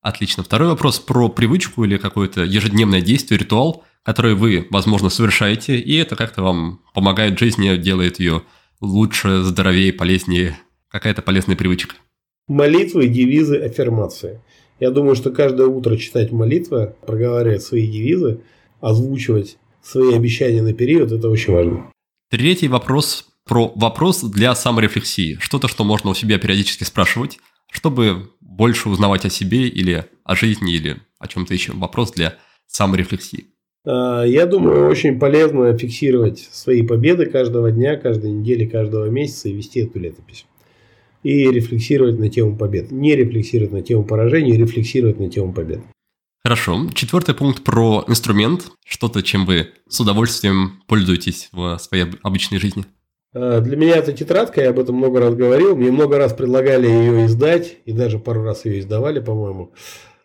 [0.00, 0.42] Отлично.
[0.42, 6.16] Второй вопрос про привычку или какое-то ежедневное действие, ритуал, который вы, возможно, совершаете, и это
[6.16, 8.44] как-то вам помогает в жизни, делает ее
[8.80, 10.58] лучше, здоровее, полезнее.
[10.88, 11.96] Какая-то полезная привычка.
[12.46, 14.40] Молитвы, девизы, аффирмации.
[14.80, 18.40] Я думаю, что каждое утро читать молитвы, проговаривать свои девизы,
[18.80, 19.58] озвучивать
[19.88, 21.92] свои обещания на период, это очень важно.
[22.30, 25.38] Третий вопрос про вопрос для саморефлексии.
[25.40, 27.38] Что-то, что можно у себя периодически спрашивать,
[27.70, 31.72] чтобы больше узнавать о себе или о жизни, или о чем-то еще.
[31.72, 32.36] Вопрос для
[32.66, 33.46] саморефлексии.
[33.86, 39.52] А, я думаю, очень полезно фиксировать свои победы каждого дня, каждой недели, каждого месяца и
[39.52, 40.44] вести эту летопись.
[41.22, 42.90] И рефлексировать на тему побед.
[42.90, 45.80] Не рефлексировать на тему поражений, рефлексировать на тему побед.
[46.44, 46.88] Хорошо.
[46.94, 48.70] Четвертый пункт про инструмент.
[48.86, 52.84] Что-то, чем вы с удовольствием пользуетесь в своей обычной жизни.
[53.34, 55.76] А, для меня это тетрадка, я об этом много раз говорил.
[55.76, 59.72] Мне много раз предлагали ее издать, и даже пару раз ее издавали, по-моему.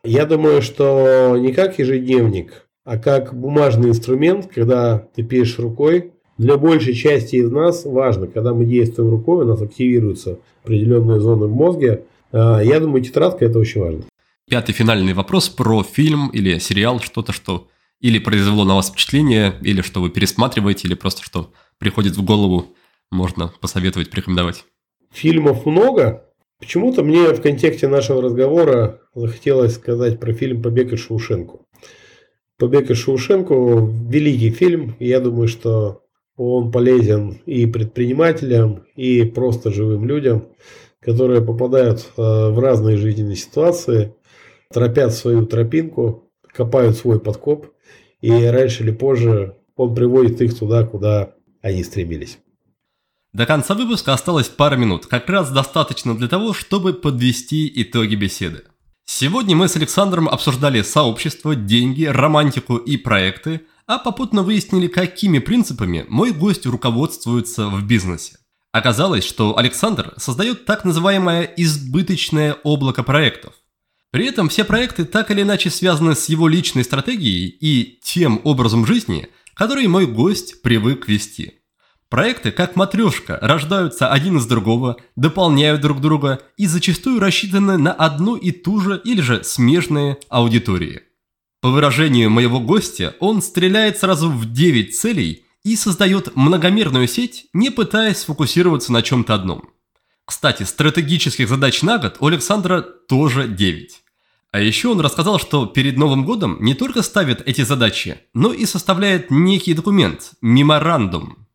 [0.04, 6.12] Я думаю, что не как ежедневник, а как бумажный инструмент, когда ты пишешь рукой.
[6.38, 11.46] Для большей части из нас важно, когда мы действуем рукой, у нас активируются определенные зоны
[11.46, 12.06] в мозге.
[12.32, 14.04] А, я думаю, тетрадка это очень важно.
[14.50, 17.70] Пятый финальный вопрос про фильм или сериал, что-то, что
[18.02, 22.76] или произвело на вас впечатление, или что вы пересматриваете, или просто что приходит в голову,
[23.10, 24.66] можно посоветовать, порекомендовать.
[25.12, 26.26] Фильмов много.
[26.60, 31.66] Почему-то мне в контексте нашего разговора захотелось сказать про фильм «Побег из Шоушенку».
[32.58, 33.54] «Побег из Шоушенко»–
[34.10, 34.96] великий фильм.
[35.00, 36.04] Я думаю, что
[36.36, 40.48] он полезен и предпринимателям, и просто живым людям,
[41.00, 44.16] которые попадают э, в разные жизненные ситуации,
[44.74, 47.68] тропят свою тропинку, копают свой подкоп,
[48.22, 52.40] и раньше или позже он приводит их туда, куда они стремились.
[53.34, 58.64] До конца выпуска осталось пара минут, как раз достаточно для того, чтобы подвести итоги беседы.
[59.06, 66.06] Сегодня мы с Александром обсуждали сообщество, деньги, романтику и проекты, а попутно выяснили, какими принципами
[66.08, 68.38] мой гость руководствуется в бизнесе.
[68.72, 73.54] Оказалось, что Александр создает так называемое избыточное облако проектов.
[74.14, 78.86] При этом все проекты так или иначе связаны с его личной стратегией и тем образом
[78.86, 81.54] жизни, который мой гость привык вести.
[82.10, 88.36] Проекты, как матрешка, рождаются один из другого, дополняют друг друга и зачастую рассчитаны на одну
[88.36, 91.02] и ту же или же смежные аудитории.
[91.60, 97.72] По выражению моего гостя, он стреляет сразу в 9 целей и создает многомерную сеть, не
[97.72, 99.72] пытаясь сфокусироваться на чем-то одном.
[100.26, 104.03] Кстати, стратегических задач на год у Александра тоже 9.
[104.54, 108.68] А еще он рассказал, что перед Новым годом не только ставит эти задачи, но и
[108.68, 111.48] составляет некий документ– меморандум.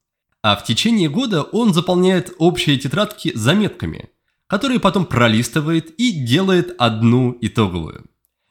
[0.43, 4.11] А в течение года он заполняет общие тетрадки заметками,
[4.49, 8.07] которые потом пролистывает и делает одну итоговую.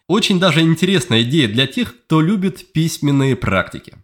[0.08, 3.98] Очень даже интересная идея для тех, кто любит письменные практики.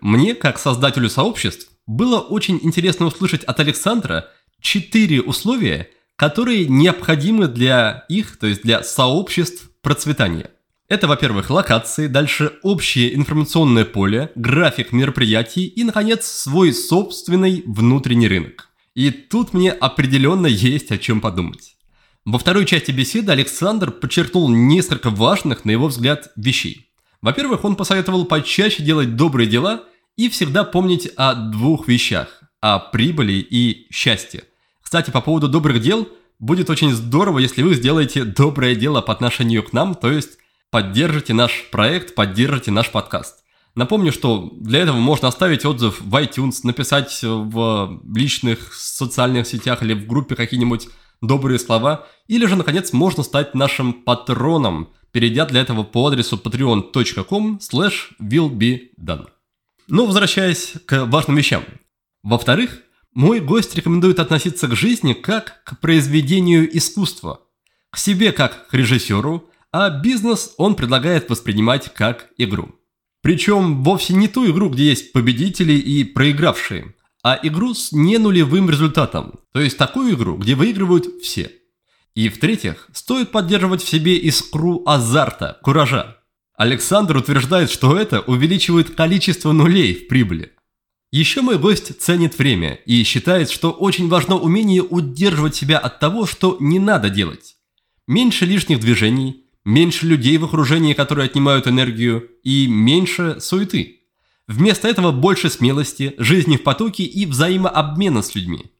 [0.00, 8.06] Мне, как создателю сообществ, было очень интересно услышать от Александра четыре условия, которые необходимы для
[8.08, 10.50] их, то есть для сообществ процветания.
[10.88, 18.68] Это, во-первых, локации, дальше общее информационное поле, график мероприятий и, наконец, свой собственный внутренний рынок.
[18.94, 21.76] И тут мне определенно есть о чем подумать.
[22.24, 26.90] Во второй части беседы Александр подчеркнул несколько важных, на его взгляд, вещей.
[27.20, 29.84] Во-первых, он посоветовал почаще делать добрые дела
[30.16, 34.44] и всегда помнить о двух вещах– о прибыли и счастье.
[34.82, 36.08] Кстати, по поводу добрых дел,
[36.42, 40.38] будет очень здорово, если вы сделаете доброе дело по отношению к нам, то есть
[40.70, 43.44] поддержите наш проект, поддержите наш подкаст.
[43.76, 49.94] Напомню, что для этого можно оставить отзыв в iTunes, написать в личных социальных сетях или
[49.94, 50.88] в группе какие-нибудь
[51.22, 57.60] добрые слова, или же, наконец, можно стать нашим патроном, перейдя для этого по адресу patreon.com
[57.60, 59.28] slash willbedone.
[59.86, 61.62] Но возвращаясь к важным вещам.
[62.24, 62.82] Во-вторых,
[63.14, 67.40] мой гость рекомендует относиться к жизни как к произведению искусства,
[67.90, 72.74] к себе как к режиссеру, а бизнес он предлагает воспринимать как игру.
[73.22, 78.68] Причем вовсе не ту игру, где есть победители и проигравшие, а игру с не нулевым
[78.68, 81.52] результатом, то есть такую игру, где выигрывают все.
[82.14, 86.18] И в-третьих, стоит поддерживать в себе искру азарта, куража.
[86.56, 90.52] Александр утверждает, что это увеличивает количество нулей в прибыли.
[91.12, 96.24] Еще мой гость ценит время и считает, что очень важно умение удерживать себя от того,
[96.24, 97.56] что не надо делать.
[98.08, 104.00] Меньше лишних движений, меньше людей в окружении, которые отнимают энергию, и меньше суеты.
[104.48, 108.72] Вместо этого больше смелости, жизни в потоке и взаимообмена с людьми.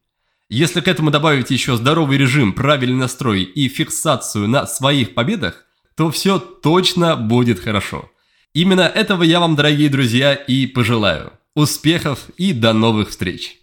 [0.48, 5.66] Если к этому добавить еще здоровый режим, правильный настрой и фиксацию на своих победах,
[5.96, 8.10] то все точно будет хорошо.
[8.54, 11.32] Именно этого я вам, дорогие друзья, и пожелаю.
[11.54, 13.61] Успехов и до новых встреч!